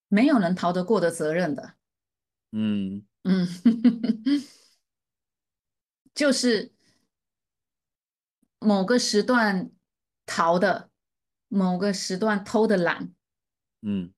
[0.08, 1.74] 没有人逃得过的责任的，
[2.52, 3.06] 嗯。
[3.24, 3.48] 嗯，
[6.14, 6.72] 就是
[8.60, 9.70] 某个时段
[10.26, 10.90] 逃的，
[11.50, 13.14] 某个时段偷的懒，
[13.82, 14.14] 嗯。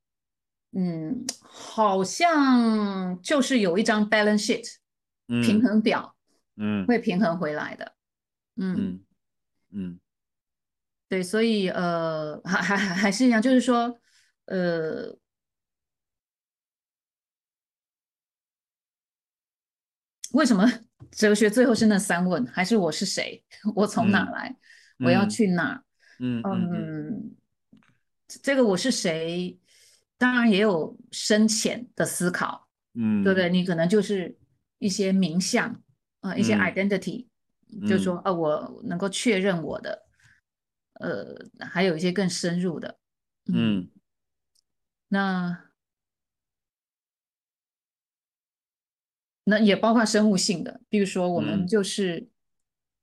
[0.73, 4.75] 嗯，好像就是有一张 balance sheet
[5.41, 6.15] 平嗯衡表
[6.57, 6.85] 嗯。
[6.85, 7.95] 会平衡回来的，
[8.57, 9.05] 嗯，嗯。
[9.71, 9.99] 嗯
[11.15, 13.97] 对，所以呃，还还还还是一样，就是说，
[14.47, 15.17] 呃，
[20.33, 20.65] 为什么
[21.11, 22.45] 哲学最后是那三问？
[22.47, 23.41] 还是我是谁？
[23.75, 24.55] 我从哪嗯来？
[24.97, 25.81] 我要嗯去哪？
[26.19, 27.35] 嗯嗯嗯，
[28.27, 29.57] 这个我是谁，
[30.17, 33.49] 当然也有深浅的思考，嗯，对不对？
[33.49, 34.37] 你可能就是
[34.79, 35.81] 一些名相
[36.19, 37.27] 啊、一些嗯 identity，、
[37.87, 40.04] 就是说，呃，我能够确认我的，
[40.99, 42.97] 呃，还有一些更深入的，
[43.51, 43.89] 嗯
[45.09, 45.69] 那
[49.43, 51.67] 那也包括生物性的，比如说我们嗯。
[51.67, 52.27] 就是、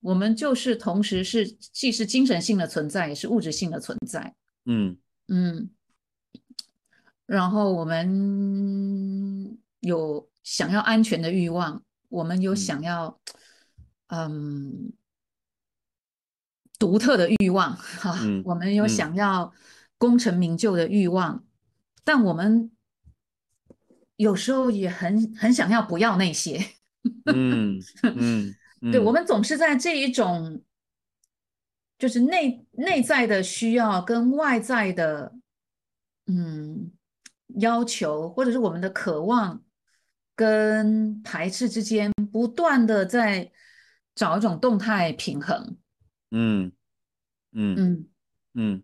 [0.01, 4.34] 我们就是同时是既是精神性的存在，也是物质性的存在，
[4.64, 4.99] 嗯。
[5.28, 5.70] 嗯，
[7.26, 12.57] 然后我们有想要安全的欲望，我们有嗯。
[12.57, 13.20] 想要
[14.09, 14.93] 嗯
[16.82, 19.52] 独特的欲望，哈、嗯我们有嗯想要
[19.98, 21.44] 功成名就的欲望，
[22.02, 22.72] 但我们
[24.16, 26.58] 有时候也很很想要不要那些。
[27.26, 28.52] 嗯 嗯，
[28.90, 30.60] 对，我嗯们总是在这一种，
[32.00, 35.32] 就是内内在的需要跟外在的，
[36.26, 36.90] 嗯，
[37.60, 39.62] 要求，或者是我们的渴望
[40.34, 43.52] 跟排斥之间，不断的在
[44.16, 45.76] 找一种动态平衡。
[46.32, 46.72] 嗯
[47.52, 48.08] 嗯嗯，
[48.54, 48.82] 嗯。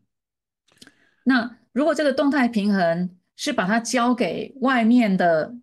[1.24, 5.56] 那如果这个动态平衡是把它交给外面的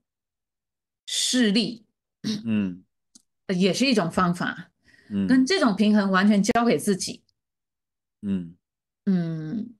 [1.05, 1.85] 势力，
[2.43, 2.83] 嗯
[3.47, 4.71] 呃也是一种方法。
[5.09, 5.27] 嗯。
[5.27, 7.23] 跟这种平衡完全交给自己，
[8.21, 8.55] 嗯。
[9.05, 9.75] 嗯，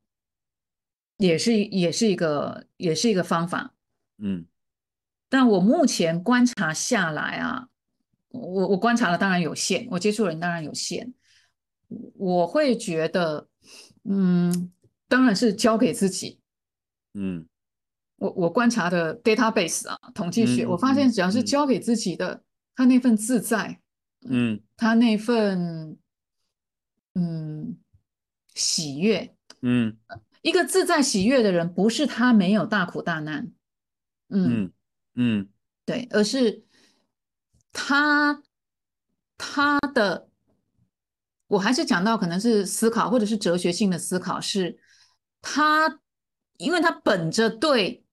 [1.18, 3.74] 也是也是一个也是一个方法，
[4.20, 4.46] 嗯。
[5.28, 7.68] 但我目前观察下来啊，
[8.30, 11.12] 我我观察了当然有限，我接触的人当然有限，
[12.16, 13.48] 我会觉得，
[14.04, 14.72] 嗯，
[15.08, 16.40] 当然是交给自己。
[17.14, 17.46] 嗯。
[18.18, 21.46] 我我观察的 database 啊，统计学，嗯我发现嗯只要是嗯。
[21.46, 23.82] 交给自己的，他那份自在，
[24.28, 24.62] 嗯。
[24.78, 25.98] 他那份
[27.14, 27.78] 嗯
[28.54, 29.98] 喜悦，嗯。
[30.42, 33.52] 一个自在喜悦的人，不是他没有大苦大难，
[34.30, 34.72] 嗯，嗯
[35.16, 35.50] 嗯。
[35.86, 36.64] 对，而是
[37.74, 38.42] 他
[39.38, 40.25] 他的，
[41.48, 44.78] 我还是讲到可能是思考或者是哲学性的思考，是
[45.42, 46.00] 他，
[46.58, 48.04] 因为他本着对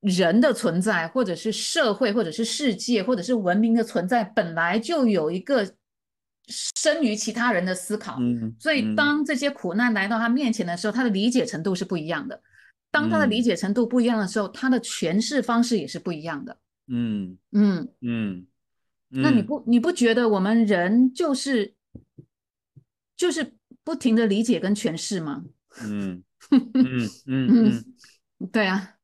[0.00, 5.74] 人的存在，或者是社会，或者是世界，或者是文明的存在，本来就有一个
[6.46, 8.16] 生于其他人的思考。
[8.20, 12.40] 嗯，所以，嗯当这些苦难来到他面前的时候，他的理解程度是不一样的。
[12.90, 16.56] 当他的理嗯解程度不一样的时候，他的诠释方式也是不一样的。
[16.88, 18.46] 嗯嗯，嗯，
[19.10, 21.74] 嗯那你不你不觉得我们人就是
[23.16, 25.44] 就是不停的理解跟诠释吗？
[25.82, 27.84] 嗯 嗯嗯
[28.38, 28.96] 嗯，对啊，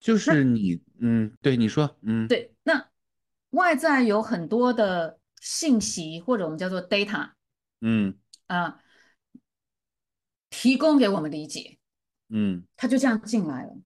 [0.00, 2.88] 就是你嗯，对你说嗯对，那
[3.50, 7.32] 外在有很多的信息或者我们叫做 data
[7.80, 8.16] 嗯
[8.46, 8.80] 啊、
[10.50, 11.78] 提供给我们理解，
[12.28, 13.76] 嗯它就这样进来了。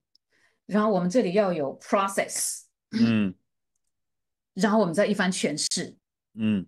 [0.65, 3.33] 然后我们这里要有 process，嗯
[4.53, 5.95] 然后我们再一番诠释。
[6.33, 6.65] 嗯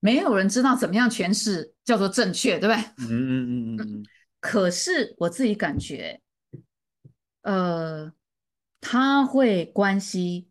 [0.00, 2.82] 没有人知道怎么样诠释叫做正确，对不对？
[2.98, 4.02] 嗯嗯嗯嗯。
[4.40, 6.20] 可是我自己感觉，
[7.42, 8.12] 呃，
[8.80, 10.48] 他会关系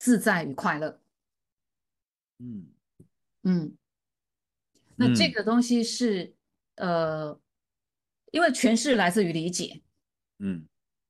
[0.00, 1.00] 自在与快乐。
[2.40, 2.66] 嗯。
[3.42, 3.76] 嗯，
[4.96, 5.32] 那这嗯。
[5.32, 6.34] 个东西是
[6.76, 7.38] 呃，
[8.32, 9.82] 因为诠释来自于理解，
[10.38, 10.66] 嗯。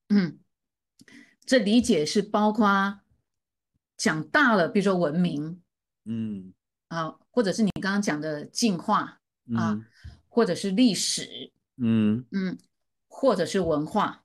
[0.08, 0.38] 嗯，
[1.46, 3.00] 这理解是包括
[3.96, 5.62] 讲大了，比如说文明
[6.04, 6.53] 嗯
[6.94, 9.20] 啊，或者是你刚刚讲的进化
[9.56, 9.84] 啊，嗯。
[10.28, 12.24] 或者是历史，嗯。
[12.30, 12.56] 嗯，
[13.08, 14.24] 或者是文化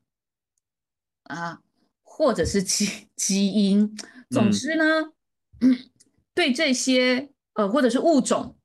[1.24, 1.62] 啊，
[2.04, 3.96] 或者是基基因，
[4.30, 4.52] 总嗯。
[4.52, 5.14] 之呢，
[6.36, 8.58] 对这些呃，或者是物种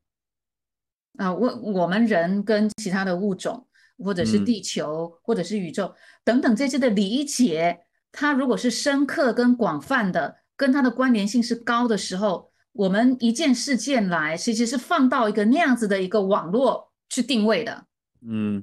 [1.17, 3.67] 啊，我我们人跟其他的物种，
[3.99, 4.45] 或者是嗯。
[4.45, 5.95] 地球，或者是宇宙
[6.25, 17.87] 等等这些的理解，它如果是深刻跟广泛的，跟它的关联性是高的时候，我们一件事件来，其实是放到一个那样子的一个网络去定位的。
[18.20, 18.62] 嗯。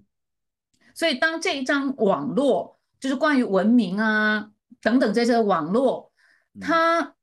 [0.94, 4.52] 所以当这一张网络，就是关于文明啊
[4.82, 6.12] 等等这些网络，
[6.60, 7.16] 它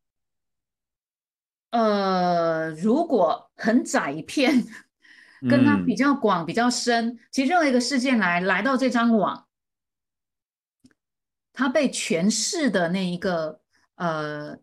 [1.70, 4.64] 呃如果很窄一片，
[5.48, 9.46] 跟它比嗯较广比较深，其实任何一个事件来来到这张网，
[11.52, 13.60] 它被诠释的那一个
[13.96, 14.58] 呃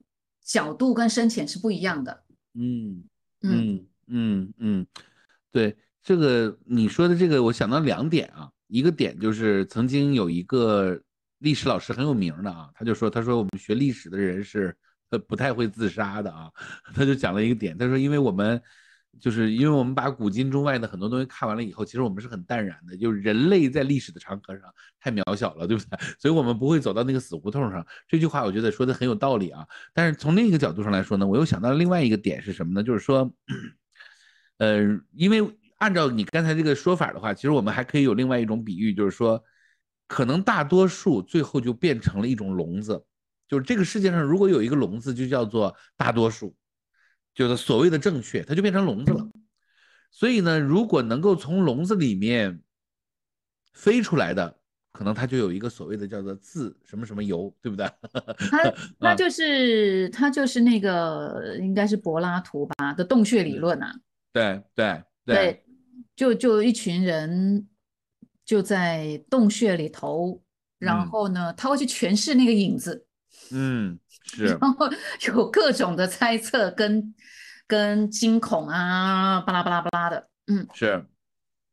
[0.46, 2.24] 角度跟深浅是不一样的。
[2.54, 3.04] 嗯
[3.42, 4.88] 嗯嗯嗯嗯，
[5.52, 10.98] 对，这个你说的这个，我想到两点啊，一个点就是曾经有一个
[11.40, 14.74] 历史老师很有名的啊，他就说，他说我们学历史的人是
[15.10, 16.50] 呃不太会自杀的啊，
[16.94, 18.62] 他就讲了一个点，他说因为我们
[19.20, 24.64] 就是因为我们把古今中外的很多东西看完了以后，其实我们是很淡然的，就是人类在历史的长河上
[25.00, 26.00] 太渺小了，对不对？
[26.20, 27.86] 所以我们不会走到那个死胡同上。
[28.08, 29.66] 这句话我觉得说的很有道理啊。
[29.94, 32.84] 但是从另一个角度上来说呢，我又想到另外一个点是什么呢？
[32.84, 33.32] 就是说，
[34.58, 34.82] 呃，
[35.14, 39.44] 因为按照你刚才这个说法的话，其实我们还可以有另外一种比喻，就是说，
[40.08, 43.04] 可能大多数最后就变成了一种笼子，
[43.48, 46.56] 就是这个世界上如果有一个笼子，就叫做大多数。
[47.36, 49.28] 就是所谓的正确，它就变成笼子了。
[50.10, 52.62] 所以呢，如果能够从笼子里面
[53.74, 54.58] 飞出来的，
[54.94, 57.86] 可能它就有一个所谓的叫做自什么什么由，对不对？
[58.50, 63.94] 它那啊就是它就是那个应该是柏拉图吧的洞穴理论啊。
[64.32, 65.66] 对对对，
[66.16, 67.68] 就就一群人
[68.46, 70.42] 就在洞穴里头，
[70.80, 73.06] 然嗯后呢，他会去诠释那个影子，
[73.52, 74.90] 嗯，是，然后
[75.28, 77.14] 有各种的猜测跟
[77.68, 81.06] 跟惊恐啊，巴拉巴拉巴拉的，嗯，是，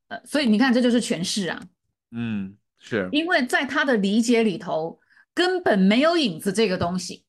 [0.08, 1.62] 呃，所以你看，这就是诠释啊，
[2.10, 5.00] 嗯，是，因为在他的理解里头
[5.34, 7.24] 根本没有影子这个东西，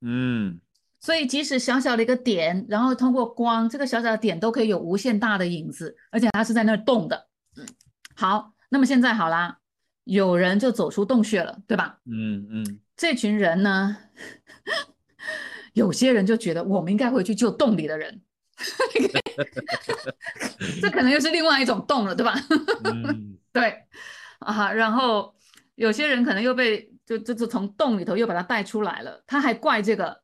[0.00, 0.60] 嗯。
[0.98, 7.28] 所以即使小小的一个点，然后通过光，这个小小的点都可以有无限大的影子，而且它是在那儿动的。
[7.56, 7.64] 嗯，
[8.16, 9.58] 好，那么现在好啦，
[10.02, 12.00] 有人就走出洞穴了，对吧？
[12.06, 13.96] 嗯嗯这群人呢，
[15.74, 18.22] 有些人就觉得我们应该回去救洞里的人，
[20.80, 22.34] 这可能又是另外一种洞了，对吧？
[22.84, 23.36] 嗯。
[23.52, 23.82] 对，
[24.40, 25.34] 啊，然后
[25.76, 30.20] 有些人可能又被就就就从洞里头又把他带出来了，他还怪这个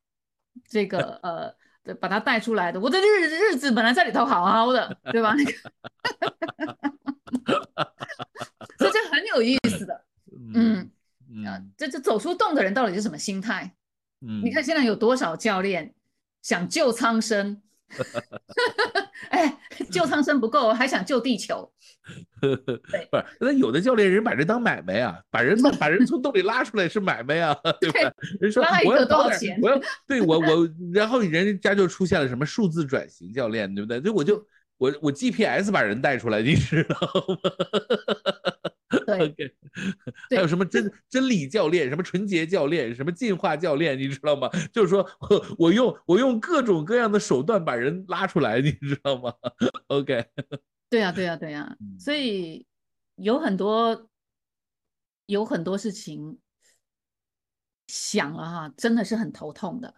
[0.69, 5.35] 这个呃，对把他带出来的，我的日日子本来在里头好好的，对吧？
[5.35, 5.53] 那个，
[8.79, 10.05] 所以这很有意思的，
[10.55, 10.91] 嗯
[11.47, 13.75] 啊嗯，这这走出洞的人到底是什么心态？
[14.27, 15.95] 嗯，你看现在有多少教练
[16.43, 17.61] 想救苍生，
[19.31, 19.59] 哎，
[19.91, 21.73] 救苍生不够，还想救地球。
[22.41, 28.13] 不是，那有的教练人把人当买卖啊，把人 把人从洞里拉出来是买卖啊，对吧？
[28.41, 34.01] 人说我要多少钱我要对我我，然后人家就出现了什么数字转型教练，对不对？
[34.01, 34.47] 就我就
[34.79, 36.97] 我我 GPS 把人带出来，你知道
[37.29, 38.52] 吗？
[39.07, 39.55] 对 OK，
[40.31, 44.49] 还有什么真真理教练，什么纯洁教练，什么进化教练，你知道吗？
[44.73, 49.33] 就是说我我用我用各种各样的手段把人拉出来，你知道吗
[49.89, 50.27] ？OK，
[50.91, 52.67] 对呀，对呀，对呀，嗯所以
[53.17, 54.09] 有很多
[55.27, 56.39] 有很多事情
[57.87, 59.95] 想了哈，真的是很头痛的。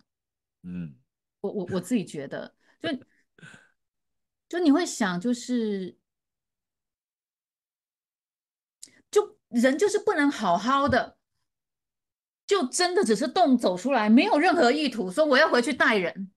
[0.63, 0.95] 嗯
[1.41, 2.89] 我我我自己觉得，就
[4.49, 5.97] 就你会想，就是
[9.11, 11.17] 就人就是不能好好的，
[12.47, 16.31] 就真的只是动走出来，没有任何意图，说我要回去带人，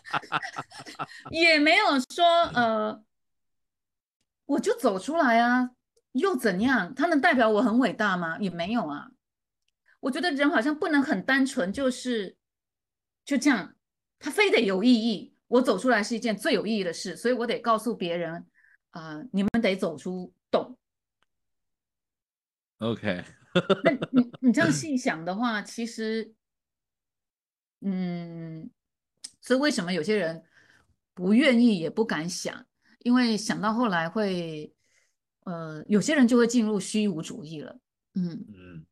[1.30, 2.24] 也没有说
[2.54, 3.04] 呃，
[4.46, 5.70] 我就走出来啊，
[6.12, 6.94] 又怎样？
[6.94, 8.38] 他能代表我很伟大吗？
[8.38, 9.08] 也没有啊。
[10.00, 12.36] 我觉得人好像不能很单纯，就是
[13.24, 13.74] 就这样，
[14.18, 15.34] 他非得有意义。
[15.48, 18.46] 我走出来是一件最有意义的事，所以我得告诉别人，
[18.90, 20.76] 啊、你们得走出洞。
[22.84, 23.24] ，OK，
[23.84, 26.34] 那你你这样细想的话，其实，
[27.80, 28.70] 嗯，
[29.40, 30.44] 所以为什么有些人
[31.14, 32.66] 不愿意也不敢想？
[33.00, 34.72] 因为想到后来会，
[35.44, 37.78] 呃，有些人就会进入虚无主义了。
[38.14, 38.86] 嗯，嗯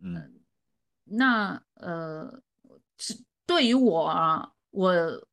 [0.00, 0.40] 嗯
[1.04, 2.42] 那呃，
[2.98, 5.28] 是对于我啊，我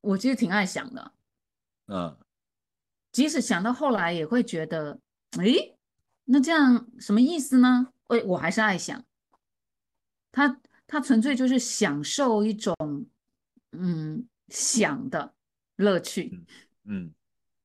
[0.00, 1.12] 我其实挺爱想的，
[1.86, 2.16] 嗯
[3.12, 5.00] 即使想到后来也会觉得，
[5.38, 5.75] 诶，
[6.26, 7.92] 那这样什么意思呢？
[8.08, 9.04] 我我还是爱想，
[10.30, 12.76] 他他纯粹就是享受一种
[13.72, 15.34] 嗯想的
[15.76, 16.38] 乐趣。
[16.84, 17.12] 嗯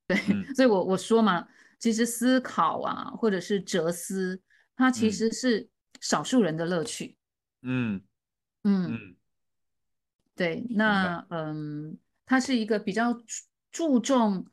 [0.07, 1.47] 对，嗯所以我我说嘛，
[1.77, 4.41] 其实思考啊，或者是哲思，
[4.75, 5.69] 它其嗯实是
[5.99, 7.17] 少数人的乐趣。
[7.61, 8.01] 嗯
[8.63, 8.93] 嗯。
[8.93, 9.15] 嗯
[10.33, 13.21] 对，那嗯，他是一个比较注
[13.71, 14.47] 注重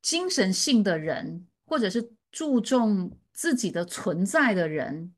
[0.00, 5.14] 精神性的人，或者是注重自己的存在的人，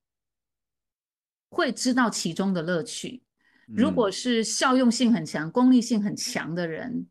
[1.48, 3.22] 会知道其中的乐趣。
[3.68, 7.06] 如果是效用性很强、功利性很强的人，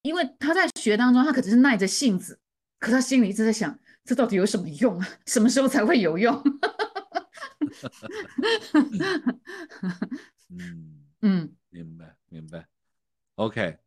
[0.00, 2.40] 因为他在学当中，他可能是耐着性子，
[2.78, 5.06] 可他心里一直在想，这到底有什么用啊？
[5.26, 6.34] 什么时候才会有用？
[10.48, 11.04] 嗯。
[11.20, 11.54] 嗯。
[11.70, 12.68] 明白明白
[13.34, 13.78] ，OK，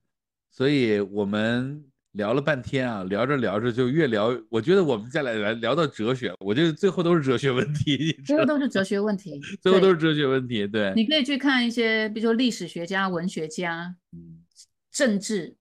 [0.51, 14.43] 所以我们聊了半天啊，聊着聊着就越聊，我觉得我们再来来聊到哲学，我觉得最后都是哲学问题，最后都是哲学问题， 最后都是哲学问题，对，你可以去看一些，比如说历史学家、文学家、嗯
[14.91, 15.55] 政治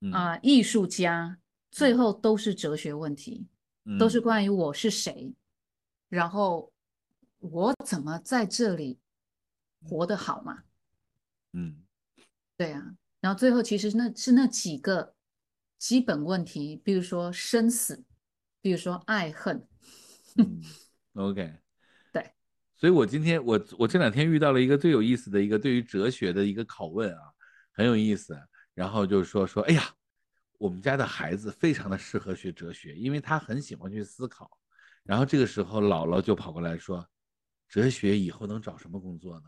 [0.00, 1.38] 嗯啊、艺术家，
[1.70, 3.46] 最后都是哲学问题，
[3.96, 5.32] 都是嗯关于我是谁，
[6.08, 6.72] 然后
[7.38, 8.98] 我怎么在这里
[9.80, 10.64] 活得好嘛？
[11.52, 11.76] 嗯
[12.56, 15.13] 对啊，然后最后其实那是那几个
[15.78, 18.04] 基本问题，比如说生死，
[18.60, 19.66] 比如说爱恨，
[20.38, 20.62] 嗯
[21.14, 21.54] ，OK，
[22.12, 22.32] 对，
[22.76, 27.20] 所以我今天我我这两天遇到了一个最有意思的一个对于哲学的一个拷问啊，
[27.72, 28.38] 很有意思，
[28.74, 29.82] 然后就是说说，哎呀，
[30.58, 34.50] 我们家的孩子非常的适合学哲学，因为他很喜欢去思考。
[35.02, 37.06] 然后这个时候姥姥就跑过来说，
[37.74, 39.46] 哲学以后能找什么工作呢？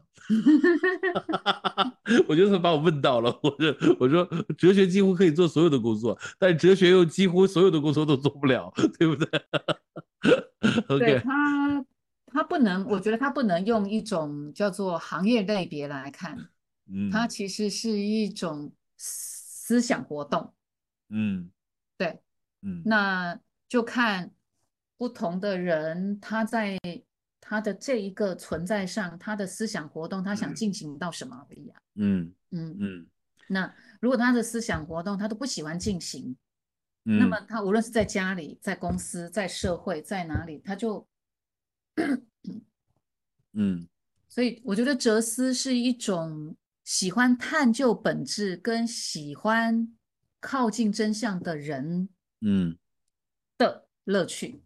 [2.27, 4.25] 我就是把我问到了，我说我说
[4.59, 9.29] 哲学几乎可以做所有的工作，但哲学又几乎所有的工作都做不了，对不对
[10.99, 11.87] 对他，
[12.27, 16.37] 他不能，我觉得他不能用一种叫做行业类别来看，
[16.91, 20.53] 嗯，它其实是一种思想活动。
[21.11, 21.49] 嗯
[21.97, 22.19] 对，
[22.63, 23.39] 嗯那
[23.69, 24.33] 就看
[24.97, 26.77] 不同的人他在
[27.49, 31.81] 他的这一个存在上，他的思想活动，他想进行到什么而已啊。
[31.95, 33.07] 嗯嗯，嗯。
[33.47, 36.37] 那如果他的思想活动他都不喜欢进行，
[37.05, 41.07] 嗯，那么他无论是在家里、在公司、在社会、在哪里，他就
[43.53, 43.87] 嗯。
[44.29, 49.97] 所以我觉得哲思是一种喜欢探究本质跟喜欢
[50.41, 52.09] 靠近真相的人
[52.41, 52.77] 嗯。
[53.57, 54.65] 的乐趣。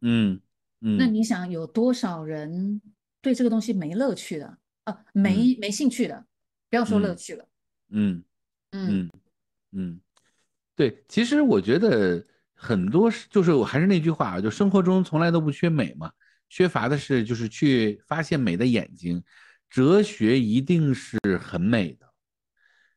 [0.00, 0.40] 嗯
[0.84, 2.80] 嗯，那你想有多少人
[3.22, 4.98] 对这个东西没乐趣的啊？
[5.14, 6.26] 没没兴趣的，
[6.68, 7.48] 不要说乐嗯趣了。
[7.88, 8.22] 嗯
[8.72, 9.10] 嗯嗯
[9.72, 10.00] 嗯，
[10.76, 16.12] 对，其实我觉得很多就是我还是那句话啊，就生活中从来都不缺美嘛，
[16.50, 19.24] 缺乏的是就是去发现美的眼睛。
[19.70, 22.06] 哲学一定是很美的，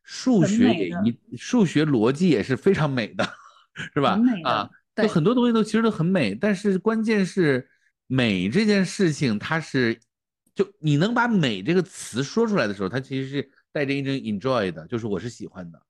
[0.03, 3.27] 数学也一数学逻辑也是非常美的，
[3.95, 7.67] 是吧啊，对就很多东西都其实都很美，但是关键是
[8.07, 9.99] 美这件事情，它是
[10.55, 15.81] 就你能把美这个词说出来的时候，它其实是带着一种 enjoy 的，就是我是喜欢的。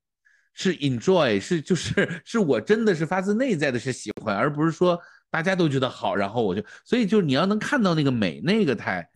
[0.59, 4.99] 是 enjoy，是就是是我真的是发自内在的是喜欢，而不是说
[5.29, 9.07] 大家都觉得好，然后我就，所以就是你要能看到那个美，那个太，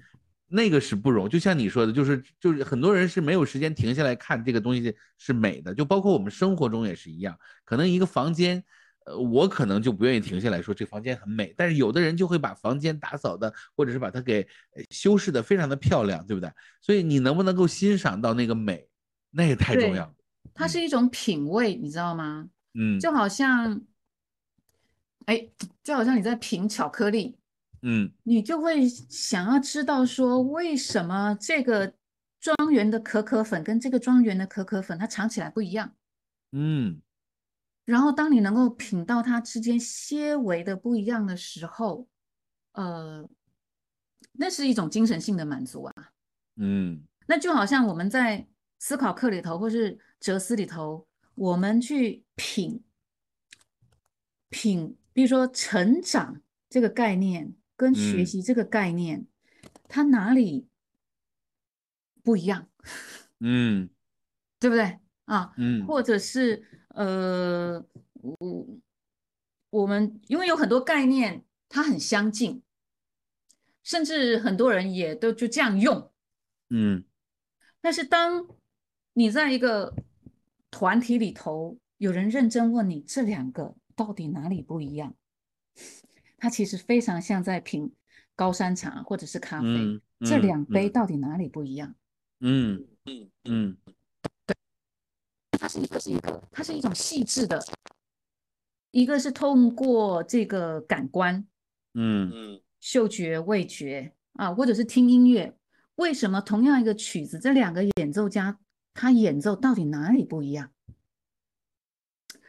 [0.47, 8.63] 那个是不容，就像你说的，就是就是很多人是没有时间停下来看这个东西是美的，就包括我们生活中也是一样，可能一个房间，
[9.05, 14.47] 呃，我可能就不愿意停下来说这房间很美，但是有的人就会把房间打扫的，或者是把它给
[14.89, 16.51] 修饰的非常的漂亮，对不对？
[16.81, 18.87] 所以你能不能够欣赏到那个美，
[19.31, 20.13] 那也太重要了。
[20.53, 22.47] 它是一种品味，你知道吗？
[22.73, 23.81] 嗯，就好像，
[25.25, 25.49] 哎，
[25.83, 27.37] 就好像你在品巧克力，
[27.81, 31.93] 嗯你就会想要知道说，为什么这个
[32.39, 35.93] 庄园的可可粉跟这个庄园的可可粉它尝起来不一样？
[36.51, 37.01] 嗯
[37.85, 42.07] 然后当你能够品到它之间些微的不一样的时候，
[42.73, 43.27] 呃，
[44.33, 45.93] 那是一种精神性的满足啊。
[46.55, 47.03] 嗯。
[47.27, 48.47] 那就好像我们在
[48.79, 52.83] 思考课里头，或是哲思里头，我们去品
[54.49, 58.25] 品，比如说成长这个概念跟学嗯。
[58.25, 59.25] 习这个概念，
[59.87, 60.67] 它哪里
[62.23, 62.67] 不一样，
[63.39, 63.89] 嗯。
[64.59, 64.99] 对不对？
[65.25, 65.53] 啊？
[65.57, 65.85] 嗯。
[65.87, 66.63] 或者是
[66.93, 68.67] 呃，我
[69.69, 72.61] 我们因为有很多概念它很相近，
[73.83, 76.11] 甚至很多人也都就这样用。
[76.69, 77.03] 嗯
[77.81, 78.47] 但是当
[79.13, 79.95] 你在一个
[80.69, 85.15] 团体里头，有人认真问你这两个到底哪里不一样，
[86.37, 87.93] 它其实非常像在品
[88.35, 91.95] 高山茶或者是咖啡，嗯，这嗯两杯嗯到底哪里不一样？
[92.39, 93.77] 嗯嗯嗯
[95.61, 97.63] 它是一个是一个，它是一种细致的，
[98.89, 101.47] 一个是通过这个感官，
[101.93, 105.55] 嗯嗯嗅觉、味觉啊，或者是听音乐，
[105.97, 108.57] 为什么同样一个曲子，这两个演奏家
[108.95, 110.71] 他演奏到底哪里不一样？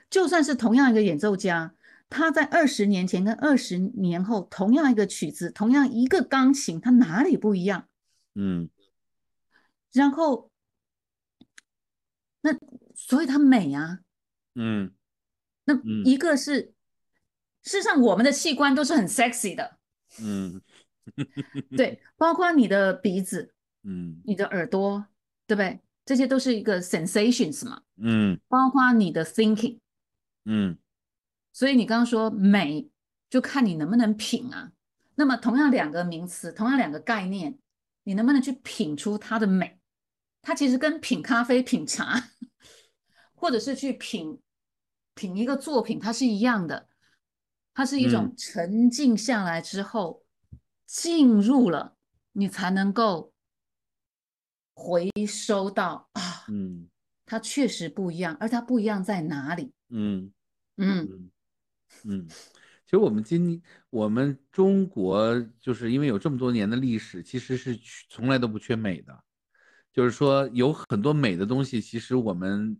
[0.08, 1.74] 就算是同样一个演奏家，
[2.08, 7.90] 他在二十年前跟二十年后，同样一个曲子，同样一个钢琴，它哪里不一样？
[8.34, 8.70] 嗯
[9.92, 10.50] 然后，
[12.40, 12.56] 那
[13.08, 14.00] 所以它美啊。
[14.54, 14.92] 嗯
[15.64, 16.74] 那嗯一个是，
[17.62, 19.78] 事实上我们的器官都是很 sexy 的，
[20.20, 20.60] 嗯
[21.76, 23.54] 对，包括你的鼻子、
[23.84, 25.06] 嗯你的耳朵，
[25.46, 25.80] 对不对？
[26.04, 29.78] 这些都是一个 sensations 嘛，嗯包括你的 thinking。
[30.44, 30.76] 嗯
[31.52, 32.88] 所以你刚刚说美，
[33.30, 34.72] 就看你能不能品啊。
[35.14, 37.58] 那么同样两个名词，同样两个概念，
[38.04, 39.78] 你能不能去品出它的美？
[40.42, 42.30] 它其实跟品咖啡、品茶，
[43.42, 44.38] 或者是去品
[45.16, 46.88] 品一个作品，它是一样的。
[47.74, 50.22] 它是一种沉静下来之后，
[50.86, 51.96] 进入了，
[52.30, 53.32] 你才能够
[54.74, 56.88] 回收到啊，嗯。
[57.26, 59.72] 它确实不一样，而它不一样在哪里？
[59.88, 60.30] 嗯
[60.76, 61.08] 嗯。
[61.10, 61.30] 嗯
[62.04, 63.60] 嗯，其实我们今
[63.90, 67.76] 我们中国就是因为有这么多年的历史，其实是
[68.08, 69.24] 从来都不缺美的，
[69.92, 72.78] 就是说有很多美的东西，其实我们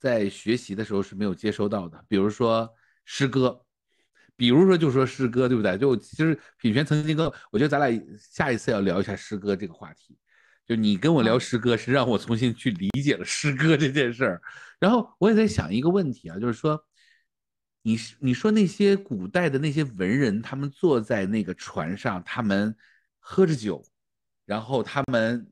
[0.00, 2.68] 在学习的时候是没有接收到的，比如说
[3.04, 3.64] 诗歌，
[4.34, 5.76] 比如说就说诗歌，对不对？
[5.76, 10.18] 就其实品泉曾经跟我觉得咱俩下一次要聊一下诗歌这个话题。
[10.66, 14.42] 就你跟我聊诗歌，是让我重新去理解了诗歌这件事儿。
[14.78, 16.82] 然后我也在想一个问题啊，就是说，
[17.82, 22.74] 你你说那些古代的那些文人，他们坐在那个船上，他们
[23.18, 23.84] 喝着酒，
[24.46, 25.50] 然后他们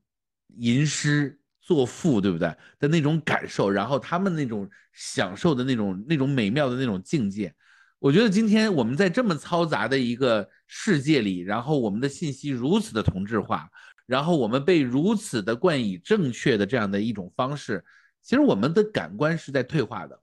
[0.57, 1.38] 吟诗
[1.69, 2.49] 作赋，对不对？
[2.79, 7.55] 的那种感受，然后他们那种享受的那种那种美妙的那种境界，
[7.99, 13.69] 我觉得今天我们在这么嘈杂的一个世界里，然后我们的信息如此的同质化，
[14.07, 17.85] 然后我们被如此的冠以正确的这样的一种方式，
[18.23, 20.19] 其实我们的感官是在退化的，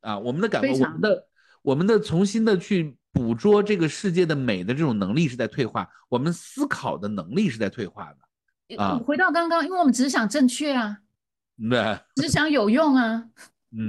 [0.00, 1.28] 啊，我们的感官，我们的
[1.62, 8.18] 我们的重新的去捕捉这个世界的美的这种能力是在退化，我们思考的能力是在退化的，
[8.76, 8.98] 啊。
[8.98, 10.98] 回到刚刚，因为我们只想正确啊，
[11.70, 13.28] 对，只想有用啊，
[13.76, 13.88] 嗯，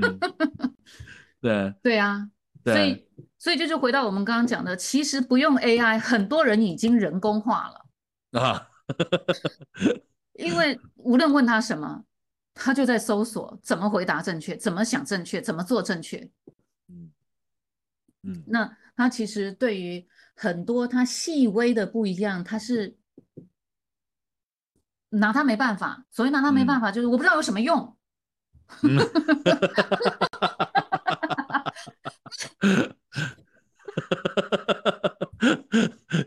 [1.42, 1.74] 对。
[1.82, 2.30] 对啊，
[2.64, 8.70] 所，以所以就是回到我们刚刚讲的，其实不用 AI，很多人已经人工化了，啊，
[10.38, 12.04] 因为无论问他什么，
[12.54, 16.30] 他就在搜索怎么回答正确，怎么想正确，怎么做正确。
[16.88, 17.12] 嗯。
[18.24, 18.44] 嗯。
[18.48, 20.06] 那他其实对于
[20.36, 22.96] 很多他细微的不一样，他是
[25.12, 26.04] 拿他没办法。
[26.12, 27.96] 所以拿他没办法，就是我不知道有什么用。
[28.84, 28.98] 嗯，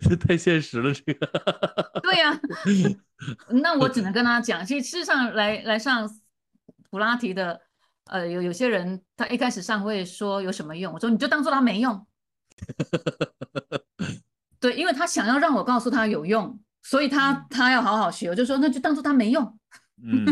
[0.02, 1.26] 这 太现实了，这个，
[2.02, 2.38] 对呀、
[3.62, 6.08] 那我只能跟他讲，其实事实上来来上
[6.90, 7.58] 普拉提的
[8.06, 12.06] 呃，有有些人他一开始上会说有什么用，我说你就当做他没用。
[14.60, 19.42] 对，因为他想要让我告诉他有用，所以他他要好好学，我就说那就当做他没用。
[20.02, 20.24] 嗯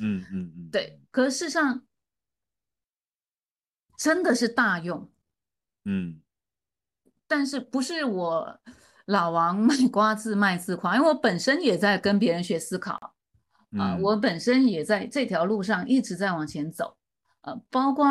[0.00, 1.82] 嗯嗯嗯， 对，可是事实上
[3.96, 5.10] 真的是大用。
[5.84, 6.20] 嗯，
[7.26, 8.60] 但是不是我
[9.06, 12.94] 老王卖瓜自卖自夸，因为我本身也在跟别人学思考
[13.76, 16.96] 啊，嗯我本身也在这条路上一直在往前走，
[17.40, 18.06] 呃，包括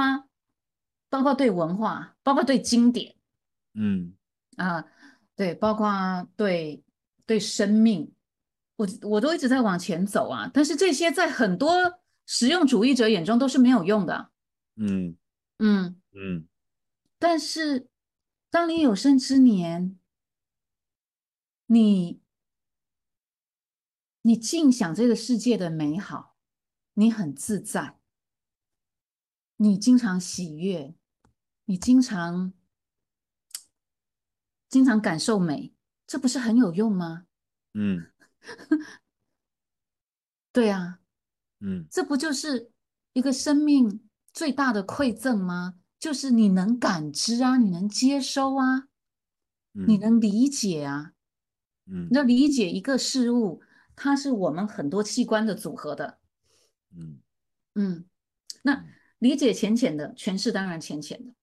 [1.10, 3.16] 包括对文化，包括对经典
[3.76, 4.14] 嗯
[4.58, 4.84] 啊，
[5.36, 6.84] 对，包括对
[7.28, 8.12] 对生命，
[8.78, 10.50] 我我都一直在往前走啊。
[10.52, 14.32] 但是这些在很多实用主义者眼中都是没有用的，
[14.78, 15.16] 嗯
[15.60, 16.02] 嗯。
[16.20, 16.48] 嗯
[17.20, 17.90] 但是，
[18.50, 19.98] 当你有生之年，
[21.66, 22.22] 你
[24.22, 26.36] 你尽享这个世界的美好，
[26.94, 28.00] 你很自在，
[29.56, 30.94] 你经常喜悦，
[31.66, 32.54] 你经常
[34.70, 35.74] 经常感受美，
[36.08, 37.26] 这不是很有用吗？
[37.74, 38.08] 嗯
[40.52, 41.00] 对啊，
[41.60, 42.72] 嗯这不就是
[43.14, 45.76] 一个生命最大的馈赠吗？
[46.00, 48.88] 就是你能感知啊，你能接收啊，
[49.74, 51.14] 你嗯能理解啊。
[51.90, 53.62] 嗯那理解一个事物，
[53.96, 56.20] 它是我们很多器官的组合的。
[56.96, 57.20] 嗯
[57.76, 58.06] 嗯，
[58.64, 58.86] 那
[59.20, 61.34] 理解浅浅的，诠释当然浅浅的。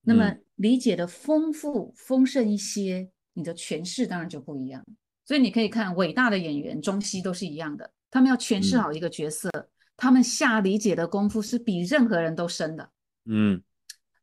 [0.00, 4.84] 那么嗯理解的丰富丰盛一些，你的诠释当然就不一样。
[5.24, 9.50] 所以你可以看伟大的演员，中西都是一样的，他们要诠释嗯好一个角色，
[9.96, 12.90] 他们下理解的功夫是比任何人都深的。
[13.24, 13.62] 嗯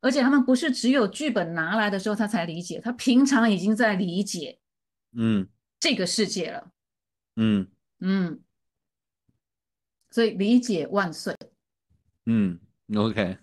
[0.02, 4.60] 而且他们不是只有剧本拿来的时候他才理解，他平常已经在理解
[5.12, 5.48] 嗯
[5.80, 6.72] 这个世界了。
[7.36, 7.68] 嗯
[8.00, 8.42] 嗯，
[10.12, 11.36] 所以理解万岁。
[12.26, 12.60] 嗯
[12.96, 13.38] ，OK，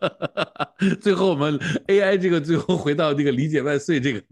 [1.00, 4.22] 最后我们 AI 这个最后回到这个理解万岁这个，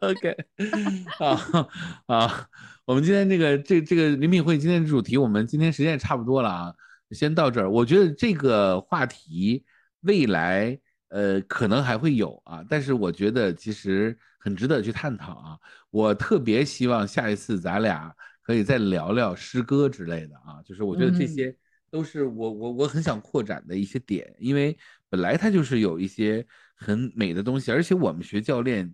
[0.00, 0.36] OK，
[1.18, 1.68] 好
[2.06, 2.48] 啊，
[2.84, 6.74] 我们今天这个这这个林品会今天的主题，我们今天时间也差不多了啊，
[7.10, 7.70] 先到这儿。
[7.70, 9.64] 我觉得这个话题
[10.00, 10.78] 未来
[11.08, 15.58] 呃可能还会有啊，但是我觉得其实很值得去探讨啊。
[15.90, 18.12] 我特别希望下一次咱俩
[18.42, 21.56] 可以再聊聊诗歌之类的啊，就是我觉得这嗯些
[21.92, 24.74] 都是我我我很想扩展的一些点，因为
[25.10, 26.44] 本来它就是有一些
[26.74, 28.92] 很美的东西，而且我们学教练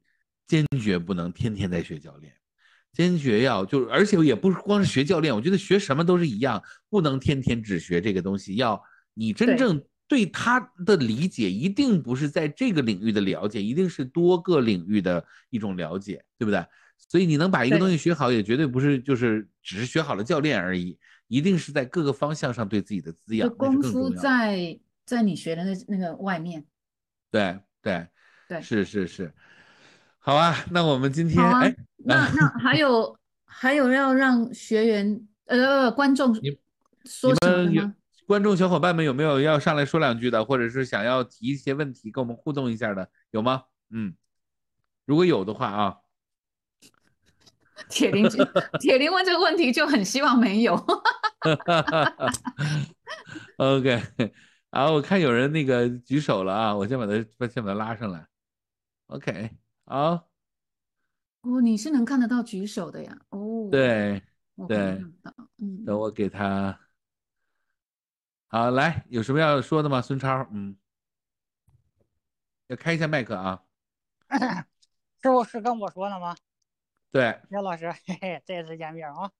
[0.48, 2.34] 坚决不能天天在学教练。
[2.92, 6.60] 坚决要就是，而且也不是光是学教练，我觉得学什么都是一样，
[6.90, 8.56] 不能天天只学这个东西。
[8.56, 8.82] 要
[9.14, 16.66] 你真正对他的理解，一定不是在这个领域的了解，一定是多个领域的一种了解，对不对？
[17.08, 20.98] 所以你能把一个东西学好，也绝对不是就是只是学好了教练而已，
[21.28, 24.10] 一定是在各个方向上对自己的滋养，功夫。
[24.10, 26.66] 在在你学的那那个外面。
[27.30, 28.08] 对对
[28.48, 29.32] 对是是是，
[30.18, 36.58] 好啊，那我们今天哎，那那 还有还有要让学员呃观众你们
[37.22, 37.94] 有什么吗？
[38.26, 43.64] 观众小伙伴们有没有要上来说两句的，或者是想要提一些问题跟我们互动一下的，有吗？
[43.90, 44.14] 嗯，
[45.06, 45.96] 如果有的话啊，
[47.88, 48.44] 铁林就
[48.78, 50.74] 铁林问这个问题就很希望没有。
[53.58, 54.02] OK，
[54.70, 58.26] 好， 我看有人那个举手了啊，我先把他先把他拉上来。
[59.06, 59.50] OK，
[59.84, 60.28] 好，
[61.42, 63.18] 哦，你是能看得到举手的呀？
[63.30, 64.22] 哦，，对，
[64.66, 65.02] 对，
[65.58, 66.78] 嗯，等我给他。
[68.48, 70.02] 好，来，有什么要说的吗？
[70.02, 70.76] 孙超，嗯，
[72.66, 73.62] 要开一下麦克啊。
[75.22, 76.36] 师傅是跟我说的吗？
[77.10, 79.32] 对，杨老师，嘿嘿，再次见面啊！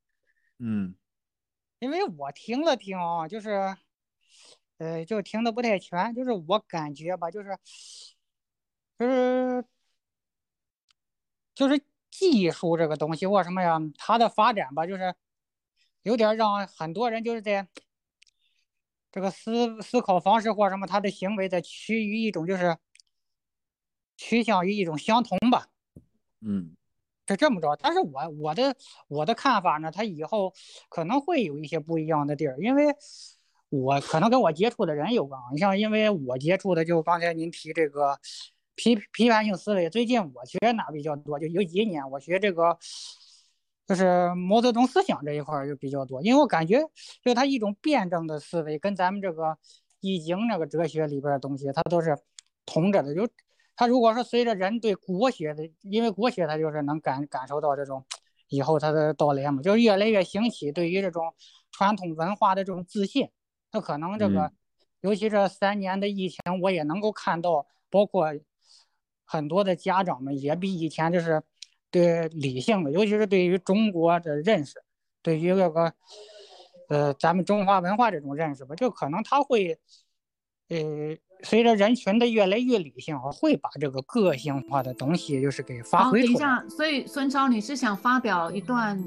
[0.59, 0.95] 嗯
[1.81, 3.77] 因为我听了听啊，就是，
[4.79, 7.57] 呃，就听的不太全，就是我感觉吧，就是，
[8.99, 9.65] 就是，
[11.55, 11.81] 就是
[12.11, 15.15] 技术这个东西或什么呀，它的发展吧，就是
[16.03, 17.69] 有点让很多人就是在
[19.13, 22.77] 这个思思考方式或什么，他的行为在趋于一种就是
[24.17, 25.69] 趋向于一种相同吧。
[26.41, 26.75] 嗯
[27.29, 28.75] 是这么着，但是我我的
[29.07, 30.53] 我的看法呢，他以后
[30.89, 32.87] 可能会有一些不一样的地儿，因为
[33.69, 35.39] 我可能跟我接触的人有关。
[35.53, 38.19] 你像，因为我接触的就刚才您提这个
[38.75, 41.39] 批批判性思维，最近我学哪比较多？
[41.39, 42.79] 就有几年我学这个，
[43.87, 46.83] 就是毛泽东思想这一块就比较多，因为我感觉
[47.23, 49.59] 就他一种辩证的思维，跟咱们这个
[50.01, 52.17] 易经那个哲学里边的东西，它都是
[52.65, 53.29] 同着的，就。
[53.79, 58.05] 他如果说随着人对国学的，因为国学他就是能感感受到这种
[58.49, 61.33] 以后他的到来嘛，就是越来越兴起对于这种
[61.71, 63.31] 传统文化的这种自信，
[63.71, 64.53] 那可能这个，嗯。
[65.01, 68.35] 尤其这三年的疫情，我也能够看到，包括
[69.25, 71.41] 很多的家长们也比以前就是
[71.89, 74.83] 对理性的，尤其是对于中国的认识，
[75.23, 75.95] 对于这个
[76.89, 79.79] 呃咱们中华文化这种认识吧，就可能他会
[80.69, 86.33] 呃随着人群的越来越理性化，会把这个个性化的东西就是给发，挥出来。
[86.33, 89.03] 等一下，所以孙超，你是想发表一段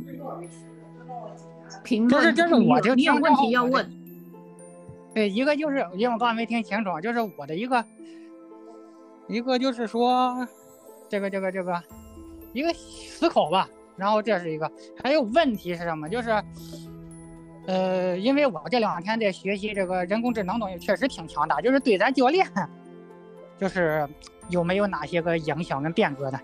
[1.83, 2.09] 评论？
[2.09, 3.89] 就是就是我就你有问题要问。
[5.13, 7.83] 对，一个就是因为我刚才没听清楚，就是我的一个，
[9.27, 10.47] 一个就是说，
[11.09, 11.83] 这个这个这个，
[12.53, 13.67] 一个思考吧。
[13.97, 14.71] 然后这是一个，
[15.03, 16.07] 还有问题是什么？
[16.07, 16.29] 就是，
[17.67, 22.47] 呃，因为我这两天在学习这个人工智能东西，确实挺强大，就是对咱教练，
[23.59, 24.07] 就是
[24.49, 26.39] 有没有哪些个影响跟变革的？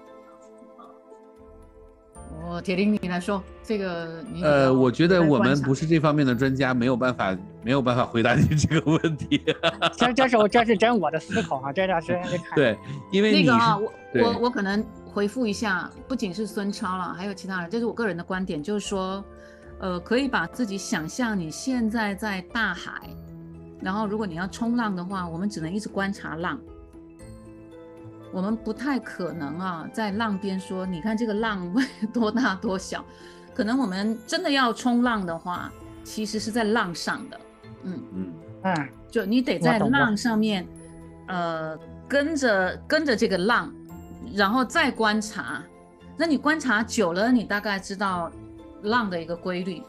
[2.50, 9.44] 我铁定你来说，这个你呃，我觉得我们不是这方面的专家，没有办法没有办法回答你这个问题。
[9.98, 12.56] 这这是我这是真我的思考啊，这段时间得看。
[12.56, 12.78] 对，
[13.12, 19.24] 因为那个啊，我我我可能回复一下，不仅是孙超了，还有其他人，这是我个人的观点，就是说，
[19.80, 23.10] 呃，可以把自己想象你现在在大海，
[23.82, 26.60] 然后如果你要冲浪的话，我们只能一直观察浪，
[28.32, 31.72] 我们不太可能啊，在浪边说，你看这个浪
[32.14, 33.06] 多大多小，
[33.54, 35.72] 可能我们真的要冲浪的话，
[36.04, 37.40] 其实是在浪上的，
[37.84, 38.04] 嗯。
[38.14, 38.34] 嗯
[38.64, 40.68] 嗯，就你得在浪上面，
[41.28, 41.78] 呃，
[42.08, 43.72] 跟着跟着这个浪，
[44.34, 45.62] 然后再观察。
[46.18, 48.32] 那你观察久了，你大概知道
[48.84, 49.82] 浪的一个规律。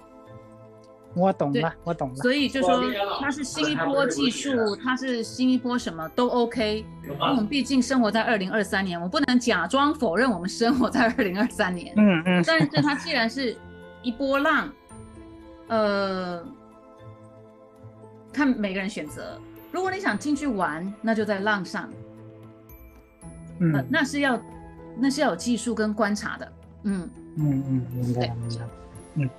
[1.15, 2.17] 我懂了，我懂了。
[2.17, 2.83] 所以就说
[3.19, 6.85] 它是新一波技术，它是新一波什么都 OK。
[7.03, 11.95] 因为我们毕竟生活在二零二三年，我不能假装否认我们生活在二零二三年。
[11.97, 13.57] 嗯嗯，但是它既然是
[14.03, 14.71] 一波浪，
[15.69, 16.45] 呃，
[18.33, 19.41] 看每个人选择。
[19.73, 21.91] 如果你想进去玩，那就在浪上，
[23.61, 24.41] 呃嗯，那是要
[24.99, 26.53] 那是要有技术跟观察的，
[26.85, 28.35] 嗯，嗯嗯，明白
[29.15, 29.35] 明白。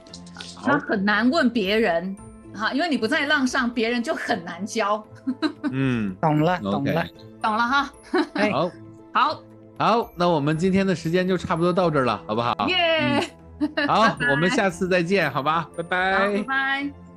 [0.63, 2.15] 他很难问别人，
[2.53, 5.03] 哈，因为你不在浪上，别人就很难教，
[5.71, 6.15] 嗯。
[6.21, 7.05] 懂了懂了。
[7.41, 7.93] 懂了哈？
[8.33, 8.71] 哎，好。
[9.11, 9.41] 好，
[9.77, 12.67] 好，那我们今天的时间就差不多到这儿了，好不好？
[12.69, 13.27] 耶，
[13.87, 16.37] 好，我们下次再见，好吧，拜，拜。
[16.37, 17.08] 拜拜。